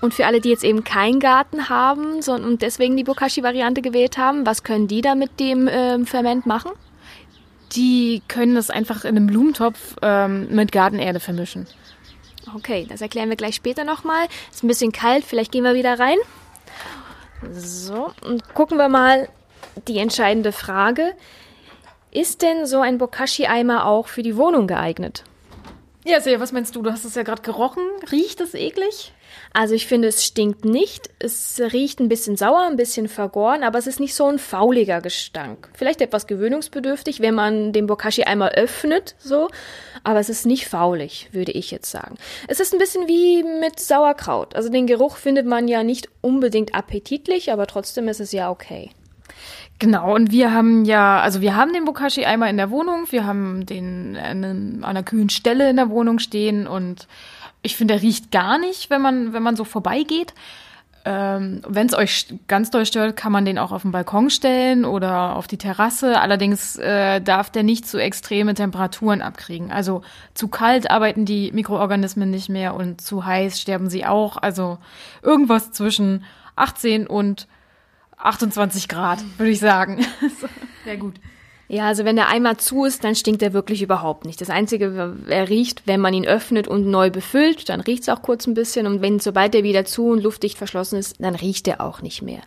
Und 0.00 0.14
für 0.14 0.26
alle, 0.26 0.40
die 0.40 0.50
jetzt 0.50 0.64
eben 0.64 0.84
keinen 0.84 1.20
Garten 1.20 1.68
haben 1.68 2.20
und 2.20 2.62
deswegen 2.62 2.96
die 2.96 3.04
Bokashi-Variante 3.04 3.82
gewählt 3.82 4.18
haben, 4.18 4.46
was 4.46 4.62
können 4.62 4.88
die 4.88 5.00
da 5.00 5.14
mit 5.14 5.40
dem 5.40 5.68
ähm, 5.70 6.06
Ferment 6.06 6.46
machen? 6.46 6.72
Die 7.72 8.22
können 8.26 8.54
das 8.54 8.70
einfach 8.70 9.04
in 9.04 9.16
einem 9.16 9.28
Blumentopf 9.28 9.96
ähm, 10.02 10.48
mit 10.50 10.72
Gartenerde 10.72 11.20
vermischen. 11.20 11.66
Okay, 12.56 12.86
das 12.88 13.00
erklären 13.00 13.28
wir 13.28 13.36
gleich 13.36 13.54
später 13.54 13.84
nochmal. 13.84 14.26
Ist 14.50 14.64
ein 14.64 14.68
bisschen 14.68 14.92
kalt, 14.92 15.24
vielleicht 15.24 15.52
gehen 15.52 15.62
wir 15.62 15.74
wieder 15.74 15.98
rein. 15.98 16.16
So, 17.52 18.12
und 18.22 18.54
gucken 18.54 18.76
wir 18.76 18.88
mal 18.88 19.28
die 19.86 19.98
entscheidende 19.98 20.52
Frage. 20.52 21.12
Ist 22.12 22.42
denn 22.42 22.66
so 22.66 22.80
ein 22.80 22.98
Bokashi-Eimer 22.98 23.86
auch 23.86 24.08
für 24.08 24.22
die 24.22 24.36
Wohnung 24.36 24.66
geeignet? 24.66 25.22
Ja, 26.04 26.20
sehr, 26.20 26.40
was 26.40 26.50
meinst 26.50 26.74
du? 26.74 26.82
Du 26.82 26.90
hast 26.90 27.04
es 27.04 27.14
ja 27.14 27.22
gerade 27.22 27.42
gerochen. 27.42 27.82
Riecht 28.10 28.40
es 28.40 28.54
eklig? 28.54 29.12
Also 29.52 29.74
ich 29.74 29.86
finde, 29.86 30.08
es 30.08 30.24
stinkt 30.24 30.64
nicht. 30.64 31.10
Es 31.18 31.60
riecht 31.72 32.00
ein 32.00 32.08
bisschen 32.08 32.36
sauer, 32.36 32.62
ein 32.62 32.76
bisschen 32.76 33.06
vergoren, 33.06 33.62
aber 33.62 33.78
es 33.78 33.86
ist 33.86 34.00
nicht 34.00 34.14
so 34.14 34.26
ein 34.26 34.40
fauliger 34.40 35.00
Gestank. 35.00 35.68
Vielleicht 35.74 36.00
etwas 36.00 36.26
gewöhnungsbedürftig, 36.26 37.20
wenn 37.20 37.34
man 37.34 37.72
den 37.72 37.86
Bokashi 37.86 38.24
einmal 38.24 38.50
öffnet, 38.52 39.14
so. 39.18 39.48
Aber 40.02 40.18
es 40.18 40.30
ist 40.30 40.46
nicht 40.46 40.66
faulig, 40.66 41.28
würde 41.32 41.52
ich 41.52 41.70
jetzt 41.70 41.90
sagen. 41.90 42.16
Es 42.48 42.58
ist 42.58 42.72
ein 42.72 42.80
bisschen 42.80 43.06
wie 43.06 43.44
mit 43.44 43.78
Sauerkraut. 43.78 44.56
Also 44.56 44.68
den 44.68 44.86
Geruch 44.86 45.16
findet 45.16 45.46
man 45.46 45.68
ja 45.68 45.84
nicht 45.84 46.08
unbedingt 46.22 46.74
appetitlich, 46.74 47.52
aber 47.52 47.66
trotzdem 47.66 48.08
ist 48.08 48.20
es 48.20 48.32
ja 48.32 48.50
okay. 48.50 48.90
Genau, 49.80 50.14
und 50.14 50.30
wir 50.30 50.52
haben 50.52 50.84
ja, 50.84 51.20
also 51.20 51.40
wir 51.40 51.56
haben 51.56 51.72
den 51.72 51.86
Bokashi 51.86 52.26
einmal 52.26 52.50
in 52.50 52.58
der 52.58 52.70
Wohnung, 52.70 53.06
wir 53.10 53.26
haben 53.26 53.64
den 53.64 54.14
an 54.16 54.84
einer 54.84 55.02
kühlen 55.02 55.30
Stelle 55.30 55.70
in 55.70 55.76
der 55.76 55.88
Wohnung 55.88 56.18
stehen 56.18 56.66
und 56.66 57.08
ich 57.62 57.76
finde, 57.76 57.94
er 57.94 58.02
riecht 58.02 58.30
gar 58.30 58.58
nicht, 58.58 58.90
wenn 58.90 59.00
man, 59.00 59.32
wenn 59.32 59.42
man 59.42 59.56
so 59.56 59.64
vorbeigeht. 59.64 60.34
Ähm, 61.06 61.62
Wenn 61.66 61.86
es 61.86 61.94
euch 61.94 62.26
ganz 62.46 62.70
doll 62.70 62.84
stört, 62.84 63.16
kann 63.16 63.32
man 63.32 63.46
den 63.46 63.58
auch 63.58 63.72
auf 63.72 63.82
den 63.82 63.90
Balkon 63.90 64.28
stellen 64.28 64.84
oder 64.84 65.34
auf 65.34 65.46
die 65.46 65.56
Terrasse. 65.56 66.20
Allerdings 66.20 66.76
äh, 66.76 67.22
darf 67.22 67.48
der 67.48 67.62
nicht 67.62 67.88
zu 67.88 67.96
extreme 67.96 68.52
Temperaturen 68.52 69.22
abkriegen. 69.22 69.72
Also 69.72 70.02
zu 70.34 70.48
kalt 70.48 70.90
arbeiten 70.90 71.24
die 71.24 71.52
Mikroorganismen 71.52 72.30
nicht 72.30 72.50
mehr 72.50 72.74
und 72.74 73.00
zu 73.00 73.24
heiß 73.24 73.58
sterben 73.58 73.88
sie 73.88 74.04
auch. 74.04 74.36
Also 74.36 74.76
irgendwas 75.22 75.72
zwischen 75.72 76.24
18 76.56 77.06
und 77.06 77.46
28 78.22 78.88
Grad, 78.88 79.18
würde 79.38 79.50
ich 79.50 79.60
sagen. 79.60 80.04
Sehr 80.84 80.96
gut. 80.96 81.14
Ja, 81.68 81.86
also 81.86 82.04
wenn 82.04 82.16
der 82.16 82.28
Eimer 82.28 82.58
zu 82.58 82.84
ist, 82.84 83.04
dann 83.04 83.14
stinkt 83.14 83.42
er 83.42 83.52
wirklich 83.52 83.80
überhaupt 83.80 84.24
nicht. 84.24 84.40
Das 84.40 84.50
Einzige, 84.50 85.16
er 85.28 85.48
riecht, 85.48 85.86
wenn 85.86 86.00
man 86.00 86.12
ihn 86.12 86.26
öffnet 86.26 86.66
und 86.66 86.88
neu 86.88 87.10
befüllt, 87.10 87.68
dann 87.68 87.80
riecht 87.80 88.02
es 88.02 88.08
auch 88.08 88.22
kurz 88.22 88.48
ein 88.48 88.54
bisschen. 88.54 88.88
Und 88.88 89.02
wenn, 89.02 89.20
sobald 89.20 89.54
er 89.54 89.62
wieder 89.62 89.84
zu 89.84 90.08
und 90.08 90.20
luftdicht 90.20 90.58
verschlossen 90.58 90.98
ist, 90.98 91.20
dann 91.20 91.36
riecht 91.36 91.68
er 91.68 91.80
auch 91.80 92.02
nicht 92.02 92.22
mehr. 92.22 92.40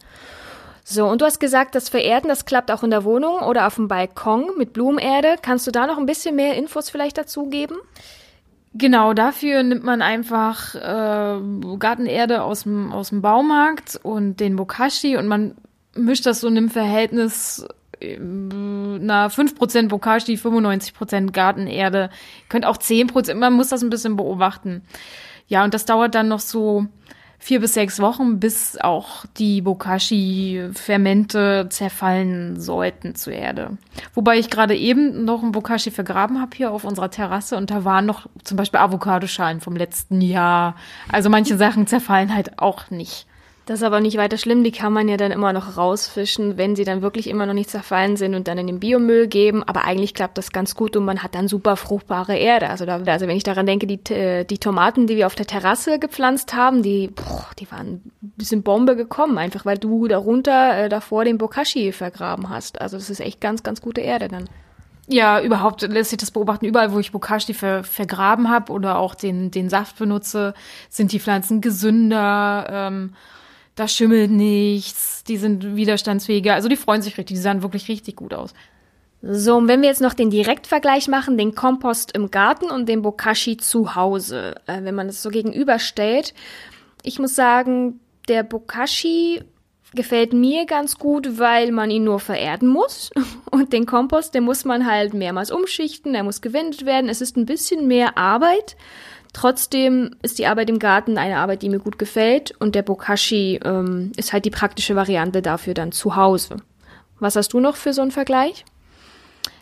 So, 0.83 1.05
und 1.05 1.21
du 1.21 1.25
hast 1.25 1.39
gesagt, 1.39 1.75
das 1.75 1.87
Vererden, 1.87 2.27
das 2.27 2.43
klappt 2.43 2.69
auch 2.69 2.83
in 2.83 2.89
der 2.89 3.05
Wohnung 3.05 3.39
oder 3.39 3.67
auf 3.67 3.75
dem 3.75 3.87
Balkon 3.87 4.49
mit 4.57 4.73
Blumenerde. 4.73 5.37
Kannst 5.41 5.65
du 5.65 5.71
da 5.71 5.87
noch 5.87 5.97
ein 5.97 6.05
bisschen 6.05 6.35
mehr 6.35 6.55
Infos 6.55 6.89
vielleicht 6.89 7.17
dazu 7.17 7.45
geben? 7.45 7.77
Genau, 8.75 9.13
dafür 9.13 9.61
nimmt 9.61 9.83
man 9.83 10.01
einfach 10.01 10.73
äh, 10.73 11.77
Gartenerde 11.77 12.41
aus 12.41 12.63
dem, 12.63 12.91
aus 12.91 13.09
dem 13.09 13.21
Baumarkt 13.21 13.99
und 14.01 14.39
den 14.39 14.55
Bokashi 14.55 15.15
und 15.15 15.27
man 15.27 15.55
mischt 15.95 16.25
das 16.25 16.41
so 16.41 16.47
in 16.47 16.57
einem 16.57 16.69
Verhältnis 16.69 17.67
äh, 17.99 18.17
na 18.19 19.27
5% 19.27 19.89
Bokashi, 19.89 20.35
95% 20.35 21.31
Gartenerde, 21.31 22.09
könnt 22.49 22.65
auch 22.65 22.77
10%, 22.77 23.35
man 23.35 23.53
muss 23.53 23.67
das 23.67 23.83
ein 23.83 23.91
bisschen 23.91 24.15
beobachten. 24.15 24.81
Ja, 25.47 25.63
und 25.63 25.73
das 25.73 25.85
dauert 25.85 26.15
dann 26.15 26.29
noch 26.29 26.39
so 26.39 26.87
vier 27.43 27.59
bis 27.59 27.73
sechs 27.73 27.99
Wochen, 27.99 28.39
bis 28.39 28.77
auch 28.79 29.25
die 29.37 29.61
Bokashi-Fermente 29.61 31.67
zerfallen 31.69 32.57
sollten 32.57 33.15
zur 33.15 33.33
Erde. 33.33 33.77
Wobei 34.13 34.39
ich 34.39 34.49
gerade 34.49 34.77
eben 34.77 35.25
noch 35.25 35.43
ein 35.43 35.51
Bokashi 35.51 35.91
vergraben 35.91 36.39
habe 36.39 36.55
hier 36.55 36.71
auf 36.71 36.85
unserer 36.85 37.11
Terrasse 37.11 37.57
und 37.57 37.69
da 37.69 37.83
waren 37.83 38.05
noch 38.05 38.27
zum 38.45 38.55
Beispiel 38.55 38.79
Avocadoschalen 38.79 39.59
vom 39.59 39.75
letzten 39.75 40.21
Jahr. 40.21 40.77
Also 41.11 41.29
manche 41.29 41.57
Sachen 41.57 41.85
zerfallen 41.85 42.33
halt 42.33 42.59
auch 42.59 42.89
nicht. 42.91 43.27
Das 43.65 43.79
ist 43.79 43.83
aber 43.83 44.01
nicht 44.01 44.17
weiter 44.17 44.37
schlimm, 44.37 44.65
die 44.65 44.73
kann 44.73 44.91
man 44.91 45.07
ja 45.07 45.15
dann 45.15 45.31
immer 45.31 45.53
noch 45.53 45.77
rausfischen, 45.77 46.57
wenn 46.57 46.75
sie 46.75 46.83
dann 46.83 47.01
wirklich 47.01 47.29
immer 47.29 47.45
noch 47.45 47.53
nicht 47.53 47.69
zerfallen 47.69 48.17
sind 48.17 48.35
und 48.35 48.49
dann 48.49 48.57
in 48.57 48.67
den 48.67 48.81
Biomüll 48.81 49.27
geben. 49.27 49.63
Aber 49.63 49.85
eigentlich 49.85 50.13
klappt 50.13 50.37
das 50.37 50.51
ganz 50.51 50.75
gut 50.75 50.97
und 50.97 51.05
man 51.05 51.23
hat 51.23 51.33
dann 51.33 51.47
super 51.47 51.77
fruchtbare 51.77 52.35
Erde. 52.35 52.69
Also, 52.69 52.85
da, 52.85 52.97
also 52.97 53.25
wenn 53.25 53.37
ich 53.37 53.43
daran 53.43 53.65
denke, 53.65 53.87
die, 53.87 54.13
äh, 54.13 54.43
die 54.43 54.57
Tomaten, 54.57 55.07
die 55.07 55.15
wir 55.15 55.27
auf 55.27 55.35
der 55.35 55.47
Terrasse 55.47 55.97
gepflanzt 55.97 56.53
haben, 56.53 56.83
die, 56.83 57.07
boah, 57.07 57.47
die 57.57 57.71
waren 57.71 58.01
ein 58.21 58.33
bisschen 58.35 58.63
Bombe 58.63 58.97
gekommen, 58.97 59.37
einfach 59.37 59.65
weil 59.65 59.77
du 59.77 60.09
darunter 60.09 60.77
äh, 60.77 60.89
davor 60.89 61.23
den 61.23 61.37
Bokashi 61.37 61.93
vergraben 61.93 62.49
hast. 62.49 62.81
Also 62.81 62.97
das 62.97 63.09
ist 63.09 63.21
echt 63.21 63.39
ganz, 63.39 63.63
ganz 63.63 63.81
gute 63.81 64.01
Erde 64.01 64.27
dann. 64.27 64.49
Ja, 65.07 65.41
überhaupt 65.41 65.81
lässt 65.83 66.09
sich 66.09 66.19
das 66.19 66.31
beobachten. 66.31 66.65
Überall, 66.65 66.91
wo 66.91 66.99
ich 66.99 67.13
Bokashi 67.13 67.53
ver 67.53 67.85
vergraben 67.85 68.49
habe 68.49 68.73
oder 68.73 68.97
auch 68.97 69.15
den, 69.15 69.51
den 69.51 69.69
Saft 69.69 69.97
benutze, 69.97 70.53
sind 70.89 71.13
die 71.13 71.19
Pflanzen 71.19 71.61
gesünder. 71.61 72.67
Ähm, 72.69 73.13
da 73.75 73.87
schimmelt 73.87 74.31
nichts, 74.31 75.23
die 75.23 75.37
sind 75.37 75.75
widerstandsfähiger. 75.75 76.53
Also 76.53 76.69
die 76.69 76.75
freuen 76.75 77.01
sich 77.01 77.17
richtig, 77.17 77.37
die 77.37 77.41
sahen 77.41 77.63
wirklich 77.63 77.87
richtig 77.87 78.15
gut 78.15 78.33
aus. 78.33 78.53
So, 79.21 79.55
und 79.55 79.69
wenn 79.69 79.81
wir 79.81 79.87
jetzt 79.87 80.01
noch 80.01 80.13
den 80.13 80.29
Direktvergleich 80.29 81.07
machen, 81.07 81.37
den 81.37 81.55
Kompost 81.55 82.11
im 82.11 82.29
Garten 82.29 82.69
und 82.69 82.89
den 82.89 83.01
Bokashi 83.01 83.55
zu 83.55 83.95
Hause, 83.95 84.55
äh, 84.67 84.83
wenn 84.83 84.95
man 84.95 85.07
das 85.07 85.23
so 85.23 85.29
gegenüberstellt, 85.29 86.33
ich 87.03 87.19
muss 87.19 87.33
sagen, 87.33 88.01
der 88.27 88.43
Bokashi 88.43 89.41
gefällt 89.93 90.33
mir 90.33 90.65
ganz 90.65 90.97
gut, 90.97 91.39
weil 91.39 91.71
man 91.71 91.89
ihn 91.89 92.03
nur 92.03 92.19
vererden 92.19 92.67
muss. 92.67 93.11
Und 93.51 93.73
den 93.73 93.85
Kompost, 93.85 94.33
den 94.33 94.43
muss 94.43 94.65
man 94.65 94.85
halt 94.89 95.13
mehrmals 95.13 95.51
umschichten, 95.51 96.13
der 96.13 96.23
muss 96.23 96.41
gewendet 96.41 96.85
werden. 96.85 97.09
Es 97.09 97.21
ist 97.21 97.37
ein 97.37 97.45
bisschen 97.45 97.87
mehr 97.87 98.17
Arbeit. 98.17 98.75
Trotzdem 99.33 100.15
ist 100.21 100.37
die 100.37 100.45
Arbeit 100.45 100.69
im 100.69 100.77
Garten 100.79 101.17
eine 101.17 101.37
Arbeit, 101.37 101.63
die 101.63 101.69
mir 101.69 101.79
gut 101.79 101.97
gefällt 101.97 102.53
und 102.59 102.75
der 102.75 102.83
Bokashi 102.83 103.59
ähm, 103.65 104.11
ist 104.15 104.31
halt 104.31 104.45
die 104.45 104.51
praktische 104.51 104.95
Variante 104.95 105.41
dafür 105.41 105.73
dann 105.73 105.91
zu 105.91 106.15
Hause. 106.15 106.57
Was 107.19 107.35
hast 107.35 107.51
du 107.53 107.59
noch 107.59 107.75
für 107.75 107.93
so 107.93 108.03
einen 108.03 108.11
Vergleich? 108.11 108.63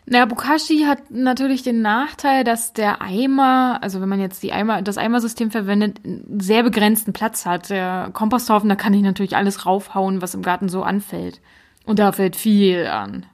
Naja, 0.06 0.26
Bokashi 0.26 0.84
hat 0.88 1.12
natürlich 1.12 1.64
den 1.64 1.82
Nachteil, 1.82 2.44
dass 2.44 2.74
der 2.74 3.02
Eimer, 3.02 3.80
also 3.82 4.02
wenn 4.02 4.10
man 4.10 4.20
jetzt 4.20 4.44
die 4.44 4.52
Eimer, 4.52 4.82
das 4.82 4.98
Eimersystem 4.98 5.52
verwendet, 5.52 6.00
einen 6.04 6.40
sehr 6.42 6.64
begrenzten 6.64 7.14
Platz 7.14 7.46
hat. 7.46 7.70
Der 7.70 8.10
Komposthaufen, 8.12 8.68
da 8.68 8.76
kann 8.76 8.94
ich 8.94 9.04
natürlich 9.04 9.38
alles 9.38 9.66
raufhauen, 9.66 10.22
was 10.22 10.34
im 10.34 10.42
Garten 10.42 10.70
so 10.70 10.84
anfällt. 10.84 11.40
Und 11.86 12.00
da 12.00 12.12
fällt 12.12 12.36
viel 12.36 12.88
an. 12.88 13.26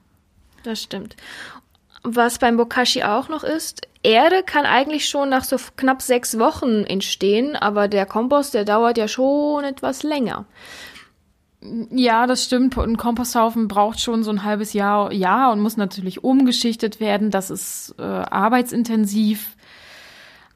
Das 0.62 0.82
stimmt. 0.82 1.16
Was 2.10 2.38
beim 2.38 2.56
Bokashi 2.56 3.02
auch 3.02 3.28
noch 3.28 3.44
ist, 3.44 3.86
Erde 4.02 4.42
kann 4.42 4.64
eigentlich 4.64 5.08
schon 5.08 5.28
nach 5.28 5.44
so 5.44 5.56
knapp 5.76 6.00
sechs 6.00 6.38
Wochen 6.38 6.84
entstehen, 6.84 7.54
aber 7.54 7.86
der 7.86 8.06
Kompost, 8.06 8.54
der 8.54 8.64
dauert 8.64 8.96
ja 8.96 9.08
schon 9.08 9.64
etwas 9.64 10.02
länger. 10.02 10.46
Ja, 11.90 12.26
das 12.26 12.44
stimmt. 12.44 12.78
Ein 12.78 12.96
Komposthaufen 12.96 13.68
braucht 13.68 14.00
schon 14.00 14.22
so 14.22 14.30
ein 14.30 14.44
halbes 14.44 14.72
Jahr, 14.72 15.12
Jahr 15.12 15.52
und 15.52 15.60
muss 15.60 15.76
natürlich 15.76 16.24
umgeschichtet 16.24 16.98
werden. 16.98 17.30
Das 17.30 17.50
ist 17.50 17.94
äh, 17.98 18.02
arbeitsintensiv. 18.02 19.56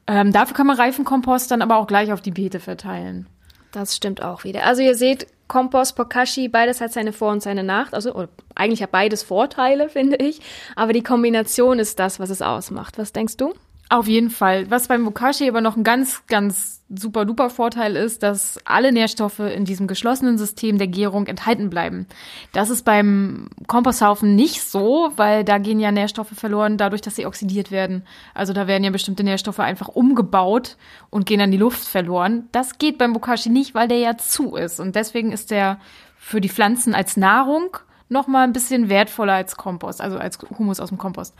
Ähm, 0.07 0.31
dafür 0.31 0.55
kann 0.55 0.67
man 0.67 0.77
Reifenkompost 0.77 1.51
dann 1.51 1.61
aber 1.61 1.75
auch 1.75 1.87
gleich 1.87 2.11
auf 2.11 2.21
die 2.21 2.31
Beete 2.31 2.59
verteilen. 2.59 3.27
Das 3.71 3.95
stimmt 3.95 4.23
auch 4.23 4.43
wieder. 4.43 4.65
Also 4.65 4.81
ihr 4.81 4.95
seht, 4.95 5.27
Kompost, 5.53 5.95
Bokashi, 5.95 6.47
beides 6.47 6.81
hat 6.81 6.91
seine 6.93 7.13
Vor- 7.13 7.31
und 7.31 7.43
seine 7.43 7.61
Nacht. 7.63 7.93
Also 7.93 8.27
eigentlich 8.55 8.81
hat 8.81 8.89
beides 8.89 9.21
Vorteile, 9.21 9.87
finde 9.97 10.15
ich. 10.15 10.41
Aber 10.75 10.93
die 10.93 11.03
Kombination 11.03 11.77
ist 11.77 11.99
das, 11.99 12.19
was 12.19 12.31
es 12.31 12.41
ausmacht. 12.41 12.97
Was 12.97 13.13
denkst 13.13 13.37
du? 13.37 13.53
Auf 13.89 14.07
jeden 14.07 14.29
Fall. 14.29 14.71
Was 14.71 14.87
beim 14.87 15.05
Bokashi 15.05 15.47
aber 15.47 15.61
noch 15.61 15.75
ein 15.77 15.83
ganz, 15.83 16.23
ganz 16.27 16.81
super 16.89 17.25
duper 17.25 17.49
Vorteil 17.49 17.95
ist, 17.95 18.23
dass 18.23 18.59
alle 18.65 18.91
Nährstoffe 18.91 19.39
in 19.39 19.65
diesem 19.65 19.87
geschlossenen 19.87 20.37
System 20.37 20.77
der 20.77 20.87
Gärung 20.87 21.27
enthalten 21.27 21.69
bleiben. 21.69 22.07
Das 22.53 22.69
ist 22.69 22.83
beim 22.83 23.49
Komposthaufen 23.67 24.35
nicht 24.35 24.61
so, 24.61 25.11
weil 25.15 25.43
da 25.43 25.57
gehen 25.57 25.79
ja 25.79 25.91
Nährstoffe 25.91 26.33
verloren 26.33 26.77
dadurch, 26.77 27.01
dass 27.01 27.15
sie 27.15 27.25
oxidiert 27.25 27.71
werden. 27.71 28.03
Also 28.33 28.53
da 28.53 28.67
werden 28.67 28.83
ja 28.83 28.89
bestimmte 28.89 29.23
Nährstoffe 29.23 29.59
einfach 29.59 29.87
umgebaut 29.87 30.77
und 31.09 31.25
gehen 31.25 31.41
an 31.41 31.51
die 31.51 31.57
Luft 31.57 31.83
verloren. 31.83 32.47
Das 32.51 32.77
geht 32.77 32.97
beim 32.97 33.13
Bokashi 33.13 33.49
nicht, 33.49 33.75
weil 33.75 33.87
der 33.87 33.99
ja 33.99 34.17
zu 34.17 34.55
ist. 34.55 34.79
Und 34.79 34.95
deswegen 34.95 35.31
ist 35.31 35.51
der 35.51 35.79
für 36.17 36.41
die 36.41 36.49
Pflanzen 36.49 36.95
als 36.95 37.17
Nahrung 37.17 37.77
noch 38.09 38.27
mal 38.27 38.43
ein 38.43 38.53
bisschen 38.53 38.89
wertvoller 38.89 39.33
als 39.33 39.55
Kompost, 39.55 39.99
also 40.01 40.17
als 40.17 40.37
Humus 40.57 40.79
aus 40.79 40.89
dem 40.89 40.97
Kompost 40.97 41.35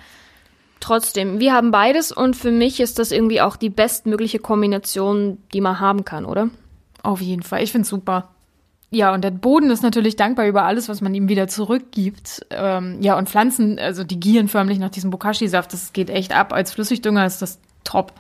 trotzdem, 0.83 1.39
wir 1.39 1.53
haben 1.53 1.71
beides 1.71 2.11
und 2.11 2.35
für 2.35 2.51
mich 2.51 2.79
ist 2.79 2.99
das 2.99 3.11
irgendwie 3.11 3.41
auch 3.41 3.55
die 3.55 3.69
bestmögliche 3.69 4.39
Kombination, 4.39 5.37
die 5.53 5.61
man 5.61 5.79
haben 5.79 6.05
kann, 6.05 6.25
oder? 6.25 6.49
Auf 7.01 7.21
jeden 7.21 7.43
Fall. 7.43 7.63
Ich 7.63 7.71
find's 7.71 7.89
super. 7.89 8.29
Ja, 8.89 9.11
und 9.13 9.23
der 9.23 9.31
Boden 9.31 9.71
ist 9.71 9.81
natürlich 9.81 10.15
dankbar 10.15 10.45
über 10.45 10.63
alles, 10.63 10.87
was 10.87 11.01
man 11.01 11.15
ihm 11.15 11.27
wieder 11.27 11.47
zurückgibt. 11.47 12.45
Ähm, 12.51 13.01
ja, 13.01 13.17
und 13.17 13.27
Pflanzen, 13.27 13.79
also 13.79 14.03
die 14.03 14.19
gieren 14.19 14.47
förmlich 14.47 14.77
nach 14.77 14.91
diesem 14.91 15.09
Bokashi-Saft. 15.09 15.73
Das 15.73 15.93
geht 15.93 16.11
echt 16.11 16.35
ab. 16.35 16.53
Als 16.53 16.71
Flüssigdünger 16.71 17.25
ist 17.25 17.41
das 17.41 17.59
top. 17.83 18.13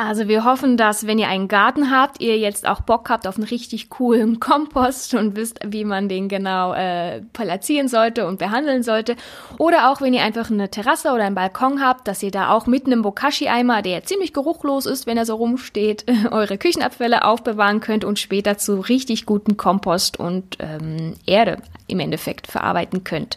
Also 0.00 0.28
wir 0.28 0.44
hoffen, 0.44 0.76
dass 0.76 1.08
wenn 1.08 1.18
ihr 1.18 1.26
einen 1.26 1.48
Garten 1.48 1.90
habt, 1.90 2.20
ihr 2.20 2.38
jetzt 2.38 2.68
auch 2.68 2.82
Bock 2.82 3.10
habt 3.10 3.26
auf 3.26 3.34
einen 3.34 3.48
richtig 3.48 3.90
coolen 3.90 4.38
Kompost 4.40 5.14
und 5.14 5.34
wisst, 5.34 5.58
wie 5.66 5.84
man 5.84 6.08
den 6.08 6.28
genau 6.28 6.72
äh, 6.72 7.22
platzieren 7.32 7.88
sollte 7.88 8.28
und 8.28 8.38
behandeln 8.38 8.84
sollte. 8.84 9.16
Oder 9.58 9.90
auch 9.90 10.00
wenn 10.00 10.14
ihr 10.14 10.22
einfach 10.22 10.52
eine 10.52 10.70
Terrasse 10.70 11.10
oder 11.10 11.24
einen 11.24 11.34
Balkon 11.34 11.82
habt, 11.82 12.06
dass 12.06 12.22
ihr 12.22 12.30
da 12.30 12.52
auch 12.52 12.68
mit 12.68 12.86
einem 12.86 13.02
Bokashi-Eimer, 13.02 13.82
der 13.82 14.04
ziemlich 14.04 14.32
geruchlos 14.32 14.86
ist, 14.86 15.08
wenn 15.08 15.18
er 15.18 15.26
so 15.26 15.34
rumsteht, 15.34 16.04
eure 16.30 16.58
Küchenabfälle 16.58 17.24
aufbewahren 17.24 17.80
könnt 17.80 18.04
und 18.04 18.20
später 18.20 18.56
zu 18.56 18.78
richtig 18.78 19.26
guten 19.26 19.56
Kompost 19.56 20.20
und 20.20 20.58
ähm, 20.60 21.14
Erde 21.26 21.56
im 21.88 21.98
Endeffekt 21.98 22.46
verarbeiten 22.46 23.02
könnt. 23.02 23.36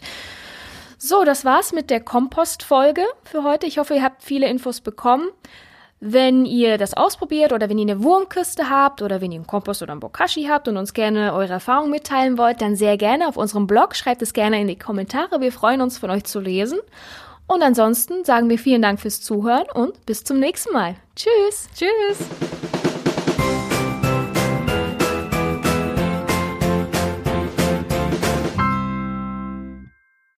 So, 0.96 1.24
das 1.24 1.44
war's 1.44 1.72
mit 1.72 1.90
der 1.90 1.98
Kompostfolge 1.98 3.02
für 3.24 3.42
heute. 3.42 3.66
Ich 3.66 3.78
hoffe, 3.78 3.94
ihr 3.94 4.04
habt 4.04 4.22
viele 4.22 4.46
Infos 4.46 4.80
bekommen. 4.80 5.28
Wenn 6.04 6.46
ihr 6.46 6.78
das 6.78 6.94
ausprobiert 6.94 7.52
oder 7.52 7.68
wenn 7.68 7.78
ihr 7.78 7.88
eine 7.88 8.02
Wurmkiste 8.02 8.68
habt 8.68 9.02
oder 9.02 9.20
wenn 9.20 9.30
ihr 9.30 9.36
einen 9.36 9.46
Kompost 9.46 9.82
oder 9.82 9.92
einen 9.92 10.00
Bokashi 10.00 10.46
habt 10.50 10.66
und 10.66 10.76
uns 10.76 10.94
gerne 10.94 11.32
eure 11.32 11.52
Erfahrungen 11.52 11.92
mitteilen 11.92 12.38
wollt, 12.38 12.60
dann 12.60 12.74
sehr 12.74 12.96
gerne 12.96 13.28
auf 13.28 13.36
unserem 13.36 13.68
Blog. 13.68 13.94
Schreibt 13.94 14.20
es 14.20 14.32
gerne 14.32 14.60
in 14.60 14.66
die 14.66 14.76
Kommentare. 14.76 15.40
Wir 15.40 15.52
freuen 15.52 15.80
uns 15.80 15.98
von 15.98 16.10
euch 16.10 16.24
zu 16.24 16.40
lesen. 16.40 16.80
Und 17.46 17.62
ansonsten 17.62 18.24
sagen 18.24 18.50
wir 18.50 18.58
vielen 18.58 18.82
Dank 18.82 18.98
fürs 18.98 19.20
Zuhören 19.20 19.66
und 19.72 20.04
bis 20.04 20.24
zum 20.24 20.40
nächsten 20.40 20.72
Mal. 20.72 20.96
Tschüss. 21.14 21.68
Tschüss. 21.72 22.81